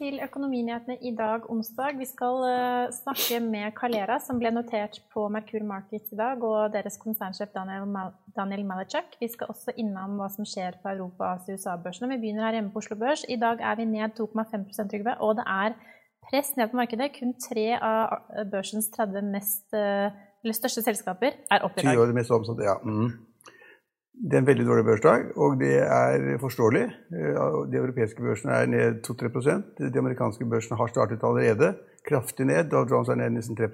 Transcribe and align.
til 0.00 0.16
Økonominyhetene 0.24 0.96
i 1.04 1.12
dag, 1.16 1.44
onsdag. 1.52 1.98
Vi 2.00 2.06
skal 2.08 2.44
eh, 2.48 2.92
snakke 2.94 3.40
med 3.44 3.74
Calera, 3.76 4.16
som 4.22 4.40
ble 4.40 4.52
notert 4.54 4.96
på 5.12 5.26
Merkur 5.32 5.64
Markets 5.66 6.14
i 6.14 6.18
dag, 6.18 6.40
og 6.40 6.72
deres 6.72 6.96
konsernsjef 7.02 7.52
Daniel, 7.52 7.84
Mal 7.90 8.14
Daniel 8.36 8.64
Malachuk. 8.68 9.18
Vi 9.20 9.28
skal 9.28 9.52
også 9.52 9.74
innom 9.76 10.16
hva 10.20 10.30
som 10.32 10.48
skjer 10.48 10.78
på 10.80 10.92
Europa- 10.94 11.34
og 11.34 11.52
USA-børsene. 11.52 12.08
Vi 12.14 12.20
begynner 12.22 12.48
her 12.48 12.58
hjemme 12.58 12.72
på 12.72 12.80
Oslo 12.80 12.96
Børs. 13.00 13.26
I 13.28 13.36
dag 13.40 13.60
er 13.60 13.76
vi 13.80 13.88
ned 13.92 14.16
2,5% 14.16 14.92
Trygve, 14.94 15.16
og 15.20 15.36
det 15.40 15.46
er 15.46 15.76
press 16.30 16.54
ned 16.56 16.72
på 16.72 16.80
markedet. 16.80 17.12
Kun 17.18 17.36
tre 17.36 17.66
av 17.76 18.46
børsens 18.52 18.88
30 18.96 19.32
mest, 19.34 19.66
eh, 19.76 20.08
største 20.48 20.86
selskaper 20.86 21.36
er 21.52 21.66
opp 21.66 21.76
i 21.76 21.84
dag. 21.84 21.92
20 21.92 22.06
år 22.06 22.16
mest 22.16 22.32
omsatt, 22.38 22.64
ja. 22.64 22.78
Mm. 22.84 23.29
Det 24.20 24.36
er 24.36 24.42
en 24.42 24.46
veldig 24.46 24.66
dårlig 24.68 24.84
børsdag, 24.84 25.22
og 25.40 25.54
det 25.60 25.78
er 25.80 26.36
forståelig. 26.40 26.82
Eh, 27.16 27.36
De 27.72 27.78
europeiske 27.80 28.22
børsene 28.22 28.52
er 28.52 28.66
ned 28.66 29.00
2-3% 29.06 29.80
De 29.80 29.98
amerikanske 29.98 30.44
børsene 30.44 30.76
har 30.76 30.86
startet 30.92 31.24
allerede 31.24 31.74
kraftig 32.08 32.46
ned. 32.46 32.68
Dow 32.70 32.84
Jones 32.90 33.08
er 33.08 33.14
ned 33.14 33.30
nesten 33.30 33.56
3 33.56 33.68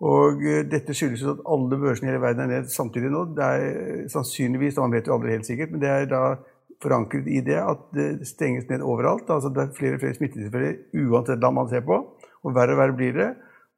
Og 0.00 0.42
eh, 0.42 0.64
dette 0.70 0.94
skyldes 0.94 1.22
jo 1.22 1.30
at 1.30 1.44
alle 1.46 1.78
børsene 1.78 2.08
i 2.08 2.10
hele 2.10 2.22
verden 2.22 2.42
er 2.42 2.46
ned 2.46 2.68
samtidig 2.68 3.10
nå. 3.10 3.24
Det 3.36 3.44
er 3.44 3.66
eh, 3.70 4.08
sannsynligvis, 4.08 4.76
man 4.76 4.92
vet 4.92 5.06
jo 5.06 5.14
aldri 5.14 5.30
helt 5.30 5.46
sikkert, 5.46 5.70
men 5.70 5.80
det 5.80 5.88
er 5.88 6.06
da 6.06 6.36
forankret 6.82 7.28
i 7.28 7.40
det 7.40 7.60
at 7.60 7.86
det 7.94 8.26
stenges 8.26 8.68
ned 8.68 8.82
overalt. 8.82 9.30
Altså 9.30 9.48
det 9.48 9.62
er 9.62 9.76
flere 9.78 9.94
og 9.94 10.00
flere 10.00 10.14
smittetilfeller 10.14 11.06
uansett 11.06 11.38
land 11.38 11.54
man 11.54 11.68
ser 11.68 11.86
på, 11.86 12.02
og 12.42 12.54
verre 12.54 12.74
og 12.74 12.82
verre 12.82 12.96
blir 12.96 13.14
det. 13.14 13.30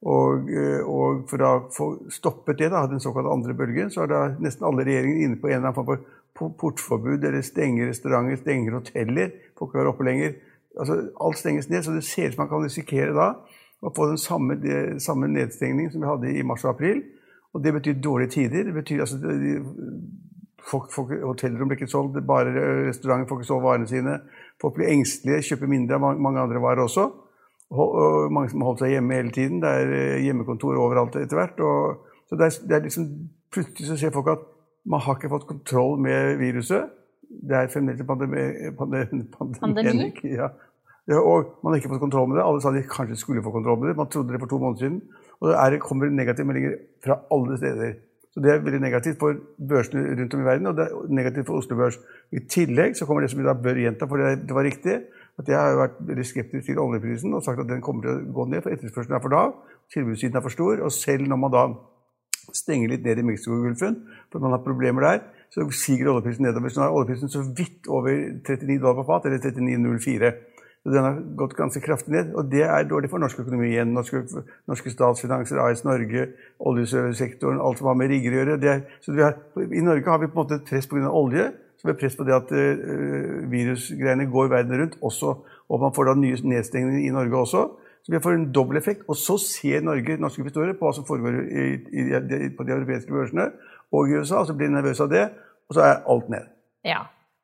Og, 0.02 0.48
eh, 0.50 0.80
og 0.82 1.26
for 1.30 1.44
å 1.46 1.52
få 1.70 1.88
stoppet 2.10 2.58
det, 2.58 2.72
da, 2.72 2.86
den 2.90 3.02
såkalte 3.02 3.30
andre 3.30 3.54
bølgen, 3.54 3.90
så 3.90 4.02
er 4.02 4.10
da 4.10 4.22
nesten 4.42 4.66
alle 4.66 4.86
regjeringer 4.88 5.22
inne 5.22 5.38
på 5.38 5.50
en 5.50 5.60
eller 5.60 5.68
annen 5.68 5.76
form 5.76 5.90
for 5.92 6.02
po- 6.38 6.54
portforbud, 6.58 7.22
eller 7.22 7.44
stenger 7.46 7.86
restauranter, 7.92 8.40
stenger 8.40 8.80
hoteller. 8.80 9.30
Får 9.58 9.70
ikke 9.70 9.78
være 9.78 9.92
oppe 9.92 10.08
lenger. 10.08 10.34
Altså, 10.80 10.98
alt 11.22 11.38
stenges 11.38 11.70
ned, 11.70 11.84
så 11.86 11.94
det 11.94 12.04
ser 12.08 12.32
ut 12.32 12.34
som 12.34 12.42
man 12.42 12.50
kan 12.50 12.66
risikere 12.66 13.14
da 13.14 13.28
å 13.82 13.90
få 13.94 14.08
den 14.12 14.20
samme, 14.20 14.56
de, 14.62 14.98
samme 15.02 15.28
nedstengning 15.30 15.90
som 15.90 16.02
vi 16.02 16.10
hadde 16.10 16.34
i 16.38 16.44
mars 16.46 16.64
og 16.66 16.76
april. 16.76 17.02
Og 17.52 17.62
det 17.64 17.74
betyr 17.76 17.98
dårlige 18.00 18.34
tider. 18.38 18.68
Det 18.68 18.74
betyr 18.74 19.02
altså 19.04 19.18
de, 19.18 19.56
folk, 20.62 20.90
folk, 20.94 21.12
Hotellrom 21.22 21.70
blir 21.70 21.80
ikke 21.80 21.90
solgt, 21.90 22.20
bare 22.26 22.52
restauranter 22.88 23.28
får 23.28 23.42
ikke 23.42 23.50
solgt 23.50 23.66
varene 23.66 23.90
sine. 23.90 24.18
Folk 24.62 24.78
blir 24.78 24.92
engstelige, 24.92 25.42
kjøper 25.50 25.70
mindre 25.70 25.98
av 25.98 26.22
mange 26.22 26.42
andre 26.42 26.62
varer 26.62 26.86
også. 26.86 27.08
Mange 27.72 28.50
som 28.52 28.62
har 28.62 28.72
holdt 28.72 28.82
seg 28.84 28.94
hjemme 28.94 29.16
hele 29.16 29.32
tiden. 29.34 29.60
Det 29.62 29.68
er 29.68 29.94
eh, 29.96 30.24
hjemmekontor 30.26 30.80
overalt 30.80 31.16
etter 31.20 31.38
hvert. 31.38 31.62
Så 32.28 32.36
det 32.36 32.48
er, 32.48 32.58
det 32.68 32.76
er 32.76 32.84
liksom, 32.88 33.06
plutselig 33.52 33.88
så 33.88 33.96
ser 34.00 34.12
folk 34.14 34.28
at 34.32 34.44
man 34.88 35.00
har 35.04 35.16
ikke 35.16 35.30
fått 35.32 35.48
kontroll 35.48 35.96
med 36.02 36.36
viruset. 36.42 36.92
Det 37.32 37.56
er 37.56 37.72
fremdeles 37.72 38.04
pandemi. 38.06 38.44
pandemi, 38.76 39.24
Pandemi? 39.60 40.12
Ja. 40.28 40.50
Ja, 41.10 41.18
og 41.18 41.58
man 41.64 41.72
har 41.72 41.80
ikke 41.80 41.90
fått 41.90 42.04
kontroll 42.04 42.28
med 42.30 42.38
det. 42.38 42.44
Alle 42.46 42.62
sa 42.62 42.70
de 42.70 42.84
kanskje 42.86 43.18
skulle 43.18 43.42
få 43.42 43.50
kontroll 43.54 43.80
med 43.80 43.90
det. 43.90 43.98
Man 43.98 44.10
trodde 44.12 44.34
det 44.34 44.40
for 44.42 44.50
to 44.52 44.58
måneder 44.62 44.84
siden. 44.84 45.00
Og 45.40 45.48
det 45.50 45.56
er, 45.58 45.78
kommer 45.82 46.12
negative 46.12 46.46
meldinger 46.46 46.76
fra 47.02 47.18
alle 47.34 47.56
steder. 47.58 47.96
Så 48.32 48.40
det 48.40 48.52
er 48.52 48.62
veldig 48.64 48.80
negativt 48.80 49.18
for 49.20 49.36
børsene 49.68 50.14
rundt 50.16 50.34
om 50.34 50.40
i 50.40 50.46
verden, 50.46 50.68
og 50.70 50.76
det 50.76 50.84
er 50.86 51.08
negativt 51.12 51.46
for 51.50 51.60
Oslo 51.60 51.76
Børs. 51.76 51.98
I 52.32 52.40
tillegg 52.48 52.94
så 52.96 53.04
kommer 53.04 53.24
det 53.24 53.32
som 53.32 53.42
vi 53.42 53.44
da 53.44 53.52
bør 53.52 53.80
gjenta, 53.82 54.08
for 54.08 54.22
det, 54.22 54.46
det 54.48 54.56
var 54.56 54.64
riktig, 54.64 54.94
at 55.40 55.48
jeg 55.48 55.56
har 55.56 55.78
vært 55.78 56.00
veldig 56.08 56.26
skeptisk 56.28 56.66
til 56.68 56.80
oljeprisen 56.82 57.32
og 57.34 57.44
sagt 57.44 57.62
at 57.62 57.70
den 57.70 57.80
kommer 57.84 58.04
til 58.04 58.18
å 58.18 58.34
gå 58.36 58.48
ned, 58.50 58.64
for 58.64 58.74
etterspørselen 58.74 59.16
er 59.16 59.24
for 59.24 59.32
lav, 59.32 59.54
tilbudssiden 59.94 60.36
er 60.36 60.44
for 60.44 60.54
stor, 60.54 60.82
og 60.84 60.92
selv 60.92 61.28
når 61.30 61.40
man 61.40 61.54
da 61.54 61.64
stenger 62.52 62.92
litt 62.92 63.04
ned 63.06 63.22
i 63.22 63.26
Mexicogolfen, 63.26 63.98
for 64.32 64.44
man 64.44 64.54
har 64.56 64.64
problemer 64.64 65.06
der, 65.06 65.22
så 65.52 65.64
siger 65.76 66.14
oljeprisen 66.14 66.46
nedover. 66.46 66.72
Så 66.72 66.80
nå 66.80 66.86
er 66.86 66.96
oljeprisen 66.96 67.32
så 67.32 67.44
vidt 67.56 67.88
over 67.88 68.10
39 68.12 68.78
dollar 68.80 68.98
på 69.00 69.06
fat, 69.08 69.28
eller 69.28 69.40
39,04. 69.44 70.32
Så 70.82 70.90
den 70.90 71.04
har 71.06 71.18
gått 71.38 71.54
ganske 71.54 71.80
kraftig 71.84 72.10
ned, 72.10 72.32
og 72.34 72.48
det 72.50 72.64
er 72.66 72.88
dårlig 72.90 73.10
for 73.12 73.22
norsk 73.22 73.38
økonomi 73.44 73.68
igjen. 73.68 73.92
Norske, 73.94 74.24
norske 74.66 74.90
statsfinanser, 74.90 75.60
AS 75.62 75.84
Norge, 75.86 76.24
oljesektoren, 76.58 77.60
alt 77.62 77.78
som 77.78 77.92
har 77.92 78.00
med 78.00 78.10
rigger 78.10 78.34
å 78.34 78.40
gjøre. 78.40 78.56
Er, 78.66 78.80
så 79.04 79.14
har, 79.14 79.36
I 79.62 79.84
Norge 79.84 80.10
har 80.10 80.18
vi 80.18 80.30
på 80.32 80.34
en 80.34 80.42
måte 80.42 80.58
et 80.58 80.66
press 80.66 80.90
pga. 80.90 81.06
olje, 81.06 81.52
har 81.90 81.98
press 81.98 82.14
på 82.16 82.26
det 82.28 82.34
at 82.36 82.52
uh, 82.54 83.50
virusgreiene 83.50 84.28
går 84.30 84.50
verden 84.52 84.80
rundt 84.80 84.98
også, 85.02 85.34
og 85.68 85.80
man 85.82 85.94
får 85.96 86.10
da 86.10 86.14
nye 86.20 86.38
nedstengninger 86.54 87.08
i 87.08 87.14
Norge 87.14 87.40
også. 87.46 87.62
Så 88.02 88.12
vi 88.12 88.20
får 88.22 88.34
en 88.34 88.52
dobbel 88.52 88.76
effekt. 88.76 89.02
Og 89.08 89.16
så 89.16 89.38
ser 89.38 89.80
Norge, 89.86 90.16
norske 90.18 90.42
investorer 90.42 90.74
på 90.78 90.88
hva 90.88 90.94
som 90.96 91.06
foregår 91.06 91.38
i, 91.42 91.66
i, 92.02 92.06
i, 92.10 92.50
på 92.56 92.66
de 92.66 92.74
europeiske 92.74 93.14
børsene 93.14 93.50
og 93.92 94.08
i 94.08 94.18
USA, 94.18 94.40
og 94.40 94.46
så 94.48 94.54
blir 94.56 94.70
de 94.70 94.74
nervøse 94.74 95.04
av 95.04 95.10
det, 95.12 95.26
og 95.68 95.76
så 95.76 95.82
er 95.84 95.98
alt 96.08 96.30
ned. 96.32 96.46
Ja. 96.84 97.02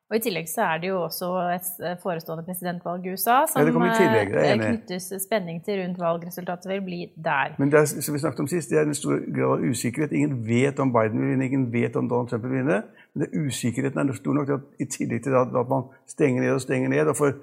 Og 0.09 0.15
I 0.17 0.21
tillegg 0.25 0.47
så 0.49 0.63
er 0.65 0.79
det 0.81 0.89
jo 0.89 1.03
også 1.03 1.27
et 1.53 1.67
eh, 1.85 1.97
forestående 2.01 2.41
presidentvalg 2.47 3.03
i 3.05 3.11
USA 3.13 3.43
som 3.45 3.61
Ja, 3.61 3.67
det 3.67 3.75
i 3.77 3.91
tillegg, 3.99 4.31
eh, 4.41 4.55
knyttes 4.63 5.11
spenning 5.21 5.59
til 5.65 5.83
rundt 5.83 5.99
valgresultatet 6.01 6.65
vil 6.71 6.81
bli 6.81 7.01
der. 7.13 7.53
Men 7.61 7.69
det 7.69 7.83
er, 7.83 7.85
som 7.85 8.17
vi 8.17 8.21
snakket 8.23 8.41
om 8.41 8.49
sist, 8.49 8.73
det 8.73 8.79
er 8.81 8.89
en 8.89 8.97
stor 8.97 9.21
grad 9.35 9.59
av 9.59 9.67
usikkerhet. 9.69 10.15
Ingen 10.17 10.39
vet 10.47 10.81
om 10.81 10.89
Biden 10.95 11.21
vil 11.21 11.35
vinne, 11.35 11.45
ingen 11.45 11.67
vet 11.73 11.99
om 12.01 12.09
Donald 12.09 12.33
Trump 12.33 12.47
vil 12.47 12.57
vinne. 12.57 12.81
Men 13.13 13.25
det 13.25 13.41
usikkerheten 13.41 14.01
er 14.01 14.17
stor 14.17 14.35
nok 14.37 14.51
at 14.53 14.81
i 14.81 14.85
tillegg 14.85 15.23
til 15.25 15.37
at, 15.37 15.55
at 15.55 15.71
man 15.71 15.87
stenger 16.07 16.45
ned 16.45 16.53
og 16.57 16.61
stenger 16.61 16.91
ned 16.93 17.09
og 17.09 17.17
får 17.17 17.33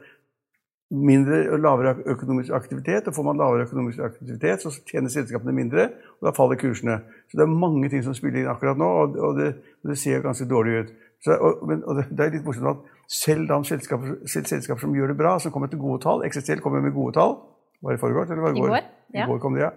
mindre 0.90 1.40
og 1.50 1.58
lavere 1.58 1.94
økonomisk 2.06 2.52
aktivitet, 2.54 3.08
og 3.08 3.14
får 3.14 3.24
man 3.26 3.40
lavere 3.40 3.64
økonomisk 3.66 3.98
aktivitet, 3.98 4.62
så 4.62 4.70
tjener 4.86 5.10
selskapene 5.10 5.52
mindre, 5.52 5.88
og 6.20 6.28
da 6.28 6.32
faller 6.36 6.60
kursene. 6.60 7.00
Så 7.30 7.38
det 7.38 7.42
er 7.42 7.56
mange 7.64 7.88
ting 7.90 8.04
som 8.06 8.14
spiller 8.14 8.44
inn 8.44 8.50
akkurat 8.50 8.78
nå, 8.78 8.86
og, 9.00 9.16
og, 9.18 9.40
det, 9.40 9.48
og 9.82 9.90
det, 9.90 9.98
ser 9.98 10.22
ganske 10.22 10.46
dårlig 10.48 10.78
ut. 10.84 10.92
Så, 11.24 11.34
og, 11.34 11.64
men, 11.66 11.82
og 11.84 11.98
det, 11.98 12.06
er 12.20 12.30
litt 12.36 12.46
morsomt 12.46 12.70
at 12.70 13.10
selv, 13.10 13.48
da 13.50 13.58
selskaper, 13.66 14.14
selv 14.30 14.46
selskaper 14.52 14.86
som 14.86 14.94
gjør 14.94 15.10
det 15.10 15.18
bra, 15.18 15.34
som 15.42 15.54
kommer 15.54 15.72
til 15.72 15.82
gode 15.82 15.98
tall, 16.04 16.22
XSL 16.28 16.62
kommer 16.62 16.84
med 16.84 16.94
gode 16.94 17.16
tall, 17.18 17.34
var 17.82 17.92
det 17.92 17.98
i 17.98 18.04
forgårs, 18.04 18.30
eller 18.30 18.46
var 18.46 18.54
det 18.54 18.62
I 18.62 18.66
går, 18.66 18.76
ja. 18.76 19.24
I 19.24 19.28
går 19.32 19.42
kom 19.42 19.58
det, 19.58 19.66
ja. 19.66 19.74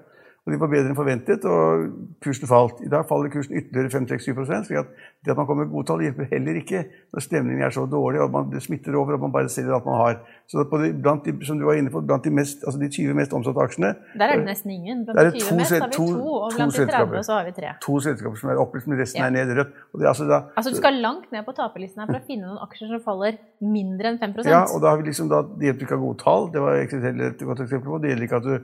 Og 0.49 0.55
de 0.55 0.57
var 0.63 0.69
bedre 0.71 0.89
enn 0.89 0.97
forventet, 0.97 1.43
og 1.45 1.83
kursen 2.25 2.49
falt. 2.49 2.79
I 2.81 2.89
dag 2.89 3.03
faller 3.05 3.29
kursen 3.29 3.53
ytterligere 3.59 3.91
5-6-7 3.93 4.65
slik 4.65 4.79
at 4.81 4.87
det 5.21 5.33
at 5.33 5.37
man 5.37 5.45
kommer 5.45 5.67
med 5.67 5.73
gode 5.75 5.85
tall, 5.85 6.01
hjelper 6.01 6.25
heller 6.31 6.57
ikke 6.57 6.79
når 7.13 7.21
stemningen 7.21 7.65
er 7.67 7.73
så 7.75 7.83
dårlig 7.91 8.21
og 8.23 8.31
man, 8.33 8.47
det 8.49 8.63
smitter 8.63 8.95
over 8.97 9.13
og 9.17 9.25
man 9.27 9.33
bare 9.35 9.51
selger 9.53 9.75
alt 9.77 9.85
man 9.85 9.99
har. 9.99 10.15
Så 10.49 10.63
på 10.71 10.79
de, 10.81 10.89
blant 11.03 11.27
de, 11.27 11.35
som 11.45 11.59
du 11.59 11.67
var 11.67 11.77
inne 11.77 11.93
på, 11.93 12.01
blant 12.01 12.25
de, 12.25 12.33
mest, 12.33 12.63
altså 12.65 12.81
de 12.81 12.89
20 12.89 13.13
mest 13.19 13.35
omsatte 13.37 13.61
aksjene 13.61 13.91
Der 14.17 14.25
er 14.25 14.41
det 14.41 14.47
nesten 14.47 14.73
ingen. 14.73 15.05
Blant 15.05 15.35
de 15.37 15.43
20 15.43 15.59
mest 15.59 15.75
har 15.75 15.85
vi 15.85 15.99
to- 15.99 16.33
og 16.39 16.57
blant 16.57 16.79
de 16.79 16.87
30 16.89 17.23
så 17.29 17.37
har 17.37 17.45
vi 17.45 17.53
tre. 17.59 17.73
to 17.85 17.99
selskaper 18.07 18.41
som 18.41 18.49
er 18.55 18.63
oppe, 18.65 18.81
men 18.87 19.01
resten 19.03 19.21
Ja. 19.21 19.27
er 19.27 19.35
ned 19.37 19.53
rødt. 19.59 19.73
Og 19.93 19.99
det, 20.01 20.07
altså, 20.07 20.25
da, 20.25 20.41
Altså 20.57 20.71
Du 20.73 20.77
skal 20.81 20.93
langt 20.93 21.31
ned 21.31 21.45
på 21.45 21.53
taperlisten 21.53 22.01
her 22.01 22.07
for 22.09 22.17
å 22.17 22.25
finne 22.25 22.47
noen 22.49 22.63
aksjer 22.65 22.89
som 22.95 23.05
faller 23.05 23.37
mindre 23.61 24.09
enn 24.09 24.17
5% 24.17 24.49
Ja, 24.49 24.65
og 24.65 24.81
da 24.81 24.95
har 24.95 24.97
vi 24.97 25.11
liksom 25.11 25.29
da, 25.29 25.43
Det 25.43 25.69
hjelper 25.69 25.85
ikke 25.85 25.93
å 25.93 25.99
ha 25.99 26.05
gode 26.07 26.19
tall, 26.23 26.49
det 26.51 26.61
var 26.61 26.73
et 26.73 27.37
godt 27.45 27.59
eksempel 27.61 27.85
på. 27.93 28.01
Det 28.01 28.09
gjelder 28.09 28.25
ikke 28.25 28.41
at 28.41 28.43
du, 28.49 28.55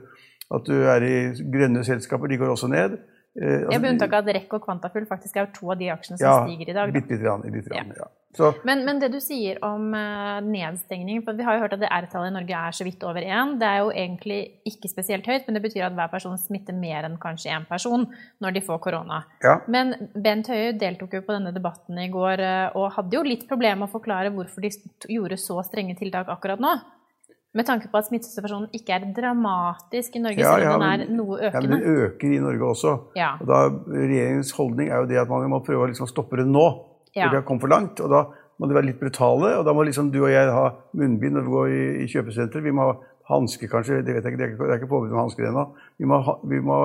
at 0.54 0.66
du 0.68 0.76
er 0.78 1.04
i 1.06 1.16
grønne 1.52 1.82
selskaper, 1.86 2.30
de 2.30 2.38
går 2.40 2.52
også 2.54 2.70
ned. 2.70 2.98
Eh, 3.36 3.66
altså, 3.66 3.80
med 3.82 3.90
unntak 3.90 4.14
av 4.16 4.22
at 4.24 4.36
REC 4.38 4.54
og 4.56 4.62
Quantafull 4.64 5.08
faktisk 5.08 5.36
er 5.36 5.50
to 5.52 5.68
av 5.74 5.80
de 5.80 5.90
aksjene 5.92 6.16
som 6.20 6.28
ja, 6.28 6.36
stiger 6.46 6.70
i 6.70 6.76
dag. 6.76 6.88
Da. 6.88 6.94
Bitte 6.94 7.12
lite 7.12 7.26
grann. 7.26 7.44
Bitte 7.52 7.72
grann 7.72 7.92
ja. 7.96 8.06
Så, 8.36 8.50
Men, 8.68 8.82
men 8.84 8.98
det 9.00 9.08
du 9.14 9.16
sier 9.24 9.56
om 9.64 9.94
uh, 9.96 10.44
nedstengning 10.44 11.22
for 11.24 11.36
Vi 11.38 11.44
har 11.46 11.56
jo 11.56 11.62
hørt 11.62 11.72
at 11.72 11.80
det 11.80 11.88
R-tallet 11.88 12.28
i 12.28 12.34
Norge 12.34 12.58
er 12.68 12.74
så 12.76 12.84
vidt 12.84 13.04
over 13.08 13.24
én. 13.24 13.54
Det 13.60 13.68
er 13.68 13.78
jo 13.80 13.92
egentlig 13.92 14.40
ikke 14.68 14.90
spesielt 14.92 15.28
høyt, 15.28 15.46
men 15.46 15.56
det 15.56 15.62
betyr 15.64 15.86
at 15.86 15.96
hver 15.96 16.10
person 16.12 16.36
smitter 16.40 16.76
mer 16.76 17.08
enn 17.08 17.16
kanskje 17.20 17.54
én 17.56 17.64
person 17.68 18.04
når 18.44 18.56
de 18.56 18.64
får 18.66 18.82
korona. 18.84 19.22
ja. 19.44 19.58
Men 19.72 19.94
Bent 20.12 20.50
Høie 20.52 20.74
deltok 20.76 21.16
jo 21.16 21.24
på 21.24 21.36
denne 21.36 21.52
debatten 21.56 22.00
i 22.00 22.10
går 22.12 22.44
uh, 22.44 22.76
og 22.76 22.92
hadde 22.98 23.16
jo 23.16 23.24
litt 23.24 23.48
problemer 23.48 23.84
med 23.84 23.88
å 23.88 23.96
forklare 23.96 24.32
hvorfor 24.36 24.64
de 24.64 24.72
gjorde 25.16 25.40
så 25.40 25.60
strenge 25.64 25.96
tiltak 25.96 26.28
akkurat 26.32 26.60
nå. 26.60 26.76
Med 27.56 27.64
tanke 27.66 27.88
på 27.90 27.96
at 27.98 28.06
smittesituasjonen 28.10 28.68
ikke 28.76 28.92
er 28.98 29.06
dramatisk 29.16 30.16
i 30.18 30.20
Norge, 30.22 30.38
Ja, 30.42 30.52
selv 30.54 30.64
ja, 30.66 30.72
den 30.76 30.86
er 30.88 31.14
noe 31.16 31.38
økende. 31.38 31.52
ja, 31.52 31.60
men 31.60 31.70
den 31.80 31.96
øker 32.06 32.32
i 32.36 32.40
Norge 32.44 32.64
også. 32.74 32.92
Ja. 33.16 33.30
Og 33.40 33.46
da, 33.48 33.60
Regjeringens 33.96 34.50
holdning 34.58 34.90
er 34.90 35.00
jo 35.02 35.06
det 35.10 35.18
at 35.22 35.28
man 35.32 35.48
må 35.50 35.62
prøve 35.64 35.86
å 35.86 35.90
liksom 35.90 36.08
stoppe 36.10 36.36
det 36.36 36.46
nå. 36.46 36.66
Ja. 37.16 37.30
Det 37.32 37.40
har 37.40 37.46
kommet 37.48 37.62
for 37.64 37.72
langt. 37.72 38.00
og 38.00 38.10
da 38.12 38.26
må 38.60 38.68
de 38.68 38.74
være 38.76 38.86
litt 38.90 39.00
brutale. 39.00 39.54
Og 39.58 39.64
da 39.64 39.72
må 39.72 39.84
liksom 39.88 40.10
du 40.12 40.22
og 40.24 40.30
jeg 40.30 40.52
ha 40.52 40.66
munnbind 40.96 41.32
når 41.36 41.42
vi 41.46 41.54
går 41.56 41.68
i, 41.72 41.82
i 42.04 42.06
kjøpesenter. 42.12 42.60
Vi 42.64 42.70
må 42.76 42.90
ha 42.90 42.96
hansker 43.26 43.66
kanskje, 43.72 44.04
det 44.06 44.14
vet 44.14 44.22
jeg 44.24 44.32
ikke, 44.36 44.38
det 44.38 44.46
er 44.46 44.52
ikke, 44.54 44.74
ikke 44.84 44.88
påbud 44.92 45.10
om 45.10 45.18
hansker 45.24 45.48
ennå. 45.48 45.64
Vi, 45.98 46.04
må 46.06 46.20
ha- 46.22 46.38
vi, 46.44 46.60
må, 46.60 46.76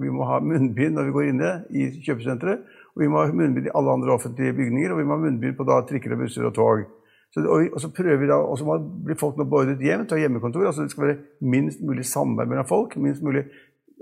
vi 0.00 0.08
må 0.14 0.24
ha 0.30 0.38
munnbind 0.40 0.94
når 0.96 1.10
vi 1.10 1.12
går 1.18 1.26
inne 1.28 1.50
i 1.76 1.90
kjøpesenteret. 2.06 2.62
Og 2.94 3.02
vi 3.04 3.08
må 3.10 3.20
ha 3.20 3.26
munnbind 3.32 3.66
i 3.68 3.74
alle 3.74 3.92
andre 3.98 4.14
offentlige 4.14 4.54
bygninger, 4.56 4.92
og 4.94 4.98
vi 4.98 5.04
må 5.04 5.18
ha 5.18 5.22
munnbind 5.26 5.58
på 5.58 5.66
da, 5.68 5.82
trikker 5.86 6.14
og 6.16 6.22
busser 6.24 6.46
og 6.48 6.54
tog. 6.56 6.86
Så, 7.30 7.42
og, 7.46 7.66
og 7.74 7.80
så 7.80 7.88
prøver 7.94 8.16
vi 8.18 8.26
da, 8.26 8.34
og 8.42 8.56
så 8.58 8.66
må 8.66 8.76
blir 9.06 9.18
folk 9.18 9.36
nå 9.38 9.44
beordret 9.46 9.82
hjem 9.84 10.02
til 10.06 10.16
å 10.16 10.18
ha 10.18 10.22
hjemmekontor. 10.24 10.66
altså 10.66 10.82
Det 10.82 10.90
skal 10.94 11.06
være 11.06 11.18
minst 11.40 11.82
mulig 11.86 12.04
samarbeid 12.10 12.50
mellom 12.50 12.66
folk. 12.66 12.96
minst 12.98 13.22
mulig 13.22 13.44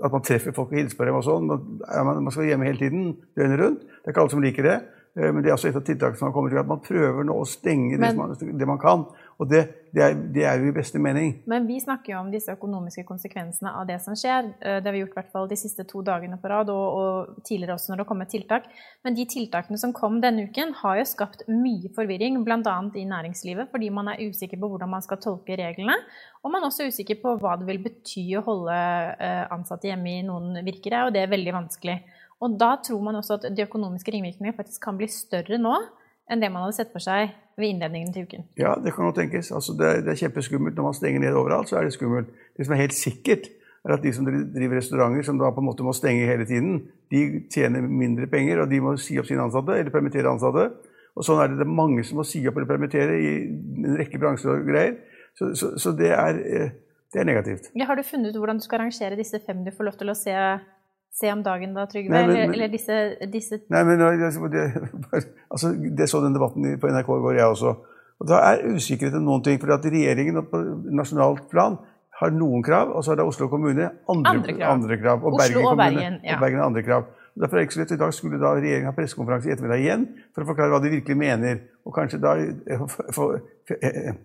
at 0.03 0.11
man 0.15 0.23
treffer 0.23 0.55
folk 0.55 0.71
og 0.71 0.77
hilser 0.79 0.97
på 0.97 1.05
dem 1.05 1.17
og 1.19 1.25
sånn. 1.27 1.49
Man, 1.49 2.23
man, 2.23 2.31
skal 2.31 2.45
være 2.45 2.53
hjemme 2.53 2.69
hele 2.69 2.79
tiden, 2.81 3.09
døgnet 3.37 3.61
rundt. 3.61 3.81
Det 3.83 4.07
er 4.07 4.13
ikke 4.15 4.23
alle 4.23 4.33
som 4.33 4.41
liker 4.41 4.65
det. 4.65 4.77
eh, 5.19 5.31
Men 5.33 5.43
det 5.43 5.51
er 5.51 5.57
også 5.57 5.69
et 5.69 5.75
av 5.77 5.85
tiltakene 5.85 6.17
som 6.21 6.29
har 6.29 6.33
kommet 6.37 6.55
til 6.55 6.61
at 6.63 6.71
man 6.71 6.81
prøver 6.85 7.27
nå 7.27 7.35
å 7.35 7.45
stenge 7.45 7.97
det, 7.97 7.99
Men- 7.99 8.15
som 8.15 8.47
man, 8.49 8.57
det 8.59 8.67
man 8.67 8.79
kan. 8.81 9.05
Og 9.39 9.47
det, 9.47 9.59
det, 9.95 10.01
er, 10.03 10.15
det 10.35 10.43
er 10.43 10.59
jo 10.59 10.67
i 10.67 10.73
beste 10.75 10.99
mening. 10.99 11.29
Men 11.47 11.63
vi 11.63 11.77
snakker 11.79 12.11
jo 12.11 12.17
om 12.19 12.31
disse 12.31 12.51
økonomiske 12.51 13.05
konsekvensene 13.07 13.71
av 13.71 13.85
det 13.87 13.95
som 14.03 14.17
skjer. 14.19 14.49
Eh, 14.59 14.79
Det 14.81 14.89
har 14.89 14.95
vi 14.95 14.99
gjort 14.99 15.13
i 15.13 15.17
hvert 15.21 15.29
fall 15.31 15.47
de 15.47 15.57
siste 15.59 15.85
to 15.87 16.01
dagene 16.03 16.35
på 16.41 16.51
rad, 16.51 16.71
og, 16.73 16.97
og 16.99 17.45
tidligere 17.47 17.77
også 17.77 17.93
når 17.93 18.01
det 18.01 18.03
har 18.03 18.09
kommet 18.09 18.33
tiltak. 18.33 18.67
Men 19.07 19.15
de 19.15 19.25
tiltakene 19.31 19.79
som 19.79 19.95
kom 19.95 20.19
denne 20.19 20.49
uken, 20.49 20.73
har 20.81 20.99
jo 20.99 21.07
skapt 21.07 21.45
mye 21.47 21.91
forvirring, 21.95 22.41
bl.a. 22.43 22.75
i 22.99 23.05
næringslivet, 23.07 23.71
fordi 23.71 23.91
man 23.95 24.11
er 24.11 24.25
usikker 24.27 24.59
på 24.59 24.71
hvordan 24.73 24.91
man 24.91 25.07
skal 25.07 25.21
tolke 25.23 25.55
reglene. 25.59 25.95
Og 26.43 26.51
man 26.51 26.59
er 26.59 26.67
også 26.73 26.89
usikker 26.91 27.21
på 27.23 27.37
hva 27.39 27.55
det 27.59 27.69
vil 27.69 27.79
bety 27.85 28.25
å 28.35 28.43
holde 28.43 28.75
eh, 28.75 29.45
ansatte 29.55 29.87
hjemme 29.87 30.17
i 30.17 30.25
noen 30.27 30.65
virkere, 30.67 31.05
og 31.07 31.15
det 31.15 31.23
er 31.23 31.31
veldig 31.31 31.55
vanskelig. 31.61 32.01
Og 32.43 32.59
da 32.59 32.73
tror 32.83 33.07
man 33.07 33.19
også 33.19 33.39
at 33.39 33.49
de 33.55 33.63
økonomiske 33.63 34.11
ringvirkningene 34.15 34.55
faktisk 34.59 34.83
kan 34.83 34.99
bli 34.99 35.07
større 35.11 35.59
nå 35.59 35.77
enn 36.29 36.41
det 36.41 36.51
man 36.53 36.65
hadde 36.65 36.77
sett 36.77 36.91
for 36.93 37.03
seg 37.03 37.33
ved 37.59 37.73
innledningen 37.73 38.11
til 38.15 38.27
uken. 38.27 38.45
Ja, 38.59 38.75
det 38.79 38.93
kan 38.95 39.09
godt 39.09 39.19
tenkes. 39.19 39.51
Altså, 39.55 39.75
det, 39.77 39.87
er, 39.87 40.03
det 40.05 40.13
er 40.13 40.21
kjempeskummelt. 40.23 40.77
Når 40.77 40.87
man 40.89 40.97
stenger 40.97 41.23
ned 41.23 41.37
overalt, 41.37 41.71
så 41.71 41.79
er 41.79 41.87
det 41.87 41.95
skummelt. 41.95 42.29
Det 42.57 42.67
som 42.67 42.75
er 42.75 42.83
helt 42.83 42.95
sikkert, 42.97 43.49
er 43.85 43.95
at 43.95 44.03
de 44.03 44.11
som 44.15 44.27
driver 44.27 44.77
restauranter, 44.79 45.23
som 45.25 45.39
da 45.39 45.51
på 45.55 45.63
en 45.63 45.69
måte 45.69 45.85
må 45.87 45.93
stenge 45.95 46.27
hele 46.27 46.45
tiden, 46.47 46.81
de 47.11 47.23
tjener 47.51 47.83
mindre 47.83 48.27
penger, 48.31 48.63
og 48.63 48.71
de 48.71 48.81
må 48.83 48.95
si 48.99 49.17
opp 49.19 49.27
sine 49.29 49.45
ansatte, 49.45 49.77
eller 49.79 49.93
permittere 49.93 50.31
ansatte. 50.31 50.67
Og 51.15 51.25
sånn 51.25 51.39
er 51.43 51.51
det, 51.51 51.61
det 51.61 51.67
er 51.67 51.77
mange 51.79 52.03
som 52.07 52.19
må 52.19 52.25
si 52.27 52.41
opp 52.47 52.59
eller 52.59 52.69
permittere 52.69 53.15
i 53.19 53.31
en 53.43 53.97
rekke 53.99 54.19
bransjer 54.21 54.53
og 54.53 54.67
greier. 54.67 54.99
Så, 55.37 55.53
så, 55.57 55.71
så 55.79 55.93
det, 55.95 56.11
er, 56.15 56.39
eh, 56.43 56.73
det 57.13 57.21
er 57.21 57.27
negativt. 57.27 57.71
Ja, 57.77 57.87
har 57.89 57.99
du 57.99 58.05
funnet 58.07 58.33
ut 58.33 58.39
hvordan 58.39 58.59
du 58.59 58.65
skal 58.65 58.81
arrangere 58.81 59.19
disse 59.19 59.39
fem 59.43 59.63
du 59.65 59.71
får 59.75 59.89
lov 59.89 59.99
til 59.99 60.11
å 60.11 60.17
se, 60.17 60.35
se 61.13 61.31
om 61.33 61.43
dagen 61.43 61.73
da, 61.75 61.85
Trygve? 61.89 62.11
Nei, 62.13 62.25
men- 62.27 62.35
eller, 62.37 62.53
eller 62.53 62.71
disse, 62.73 62.97
disse 63.31 63.61
Nei, 63.69 63.83
men 63.83 63.99
det, 63.99 64.31
det, 64.51 65.23
altså, 65.49 65.73
det 65.73 66.09
så 66.09 66.21
den 66.23 66.35
debatten 66.37 66.79
på 66.79 66.91
NRK 66.91 67.09
i 67.15 67.23
går, 67.25 67.37
jeg 67.39 67.53
også. 67.53 67.75
Og 68.19 68.27
da 68.27 68.41
er 68.49 68.65
usikkerhet 68.75 69.15
om 69.19 69.25
noen 69.27 69.43
ting. 69.43 69.59
For 69.61 69.71
at 69.73 69.85
regjeringen 69.85 70.43
på 70.51 70.59
nasjonalt 70.91 71.47
plan 71.51 71.77
har 72.19 72.33
noen 72.35 72.63
krav, 72.63 72.91
og 72.91 73.03
så 73.03 73.13
har 73.13 73.21
det 73.21 73.27
Oslo 73.31 73.47
kommune 73.47 73.85
andre, 74.11 74.33
Andre 74.33 74.55
krav. 74.57 74.71
andre 74.73 74.97
krav. 74.99 75.23
Og 75.23 75.33
Oslo 75.33 75.39
Bergen 75.39 75.57
og 75.57 75.69
kommune 75.69 75.95
Bergen, 75.95 76.19
ja. 76.23 76.35
og 76.35 76.43
Bergen 76.43 76.63
andre 76.65 76.83
krav. 76.83 77.05
Derfor 77.39 77.55
er 77.55 77.61
det 77.61 77.67
ikke 77.67 77.77
så 77.77 77.79
lett. 77.79 77.91
I 77.95 78.01
dag 78.01 78.13
skulle 78.13 78.39
da 78.41 78.55
regjeringen 78.57 78.89
ha 78.89 78.95
pressekonferanse 78.97 79.47
i 79.47 79.53
ettermiddag 79.53 79.83
igjen 79.85 80.07
for 80.35 80.43
å 80.43 80.49
forklare 80.49 80.73
hva 80.73 80.81
de 80.83 80.91
virkelig 80.97 81.15
mener. 81.19 81.61
Og 81.87 81.95
kanskje 81.95 82.19
da 82.19 82.33
for, 82.81 83.13
for, 83.15 83.37
for, 83.69 84.17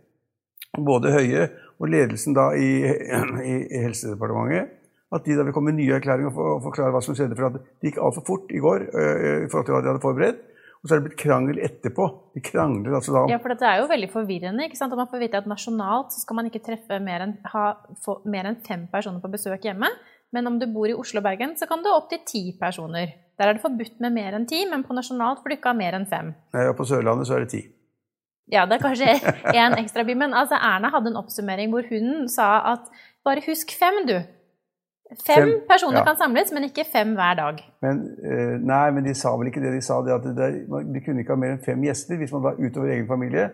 både 0.82 1.12
Høie 1.14 1.44
og 1.78 1.86
ledelsen 1.92 2.34
da 2.34 2.48
i, 2.58 2.70
i, 2.90 3.52
i 3.78 3.84
Helsedepartementet 3.84 4.80
at 5.14 5.24
de 5.24 5.36
da 5.38 5.44
vil 5.46 5.54
komme 5.54 5.70
med 5.72 5.78
nye 5.80 5.94
erklæringer 6.00 6.32
og 6.32 6.34
for- 6.34 6.60
forklare 6.70 6.92
hva 6.94 7.02
som 7.04 7.14
skjedde. 7.14 7.36
For 7.38 7.46
at 7.46 7.60
det 7.60 7.92
gikk 7.92 8.00
altfor 8.02 8.24
fort 8.26 8.50
i 8.50 8.60
går 8.62 8.88
i 8.90 9.48
forhold 9.52 9.66
til 9.68 9.74
hva 9.76 9.82
de 9.84 9.90
hadde 9.92 10.02
forberedt. 10.04 10.42
Og 10.84 10.88
så 10.90 10.94
er 10.96 11.00
det 11.00 11.06
blitt 11.06 11.20
krangel 11.22 11.58
etterpå. 11.64 12.06
De 12.36 12.40
krangler 12.44 12.92
altså 12.98 13.14
da 13.14 13.22
om 13.24 13.30
Ja, 13.32 13.38
for 13.40 13.48
dette 13.54 13.64
er 13.64 13.78
jo 13.80 13.86
veldig 13.88 14.10
forvirrende. 14.12 14.66
ikke 14.66 14.76
sant? 14.76 14.92
Og 14.92 14.98
man 15.00 15.08
får 15.08 15.22
vite 15.22 15.38
at 15.40 15.46
nasjonalt 15.48 16.12
så 16.12 16.20
skal 16.20 16.36
man 16.36 16.50
ikke 16.50 16.60
treffe 16.66 16.98
mer 17.00 17.22
enn, 17.24 17.38
ha 17.54 17.62
få 18.04 18.18
mer 18.28 18.44
enn 18.50 18.58
fem 18.66 18.82
personer 18.92 19.22
på 19.22 19.30
besøk 19.32 19.62
hjemme. 19.64 19.88
Men 20.34 20.46
om 20.50 20.58
du 20.58 20.66
bor 20.66 20.84
i 20.90 20.92
Oslo 20.92 21.22
og 21.22 21.24
Bergen, 21.24 21.54
så 21.56 21.66
kan 21.70 21.80
du 21.80 21.88
ha 21.88 21.96
opptil 22.02 22.20
ti 22.26 22.42
personer. 22.60 23.14
Der 23.38 23.48
er 23.48 23.54
det 23.56 23.62
forbudt 23.62 23.96
med 24.04 24.12
mer 24.12 24.34
enn 24.36 24.44
ti, 24.46 24.60
men 24.68 24.84
på 24.84 24.92
nasjonalt 24.94 25.40
får 25.40 25.48
du 25.48 25.56
ikke 25.56 25.72
ha 25.72 25.78
mer 25.78 25.94
enn 25.96 26.06
fem. 26.10 26.34
Nei, 26.52 26.66
og 26.68 26.76
på 26.76 26.84
Sørlandet 26.90 27.26
så 27.30 27.36
er 27.38 27.46
det 27.46 27.50
ti. 27.54 27.62
Ja, 28.52 28.66
det 28.68 28.76
er 28.76 28.84
kanskje 28.84 29.08
én 29.56 29.78
ekstra 29.80 30.04
by, 30.04 30.14
men 30.20 30.34
altså 30.36 30.58
Erna 30.60 30.90
hadde 30.92 31.08
en 31.14 31.16
oppsummering 31.22 31.70
hvor 31.72 31.86
hun 31.88 32.28
sa 32.28 32.74
at 32.74 32.90
bare 33.24 33.40
husk 33.46 33.72
fem, 33.72 34.02
du. 34.06 34.18
Fem, 35.22 35.42
Fem, 35.42 35.52
personer 35.68 36.00
ja. 36.00 36.04
kan 36.06 36.16
samles, 36.18 36.52
men 36.54 36.66
ikke 36.68 36.86
fem 36.92 37.12
hver 37.18 37.36
dag. 37.38 37.60
Men, 37.84 38.00
øh, 38.24 38.56
nei, 38.62 38.86
men 38.96 39.06
de 39.06 39.14
sa 39.18 39.34
vel 39.38 39.50
ikke 39.50 39.62
det. 39.62 39.74
De 39.76 39.82
sa 39.84 40.00
det 40.06 40.14
at 40.14 40.26
det, 40.26 40.34
det, 40.38 40.82
de 40.94 41.04
kunne 41.04 41.22
ikke 41.22 41.36
ha 41.36 41.40
mer 41.40 41.54
enn 41.54 41.62
fem 41.64 41.84
gjester 41.86 42.20
hvis 42.20 42.34
man 42.34 42.44
var 42.48 42.58
utover 42.60 42.92
egen 42.94 43.06
familie. 43.10 43.50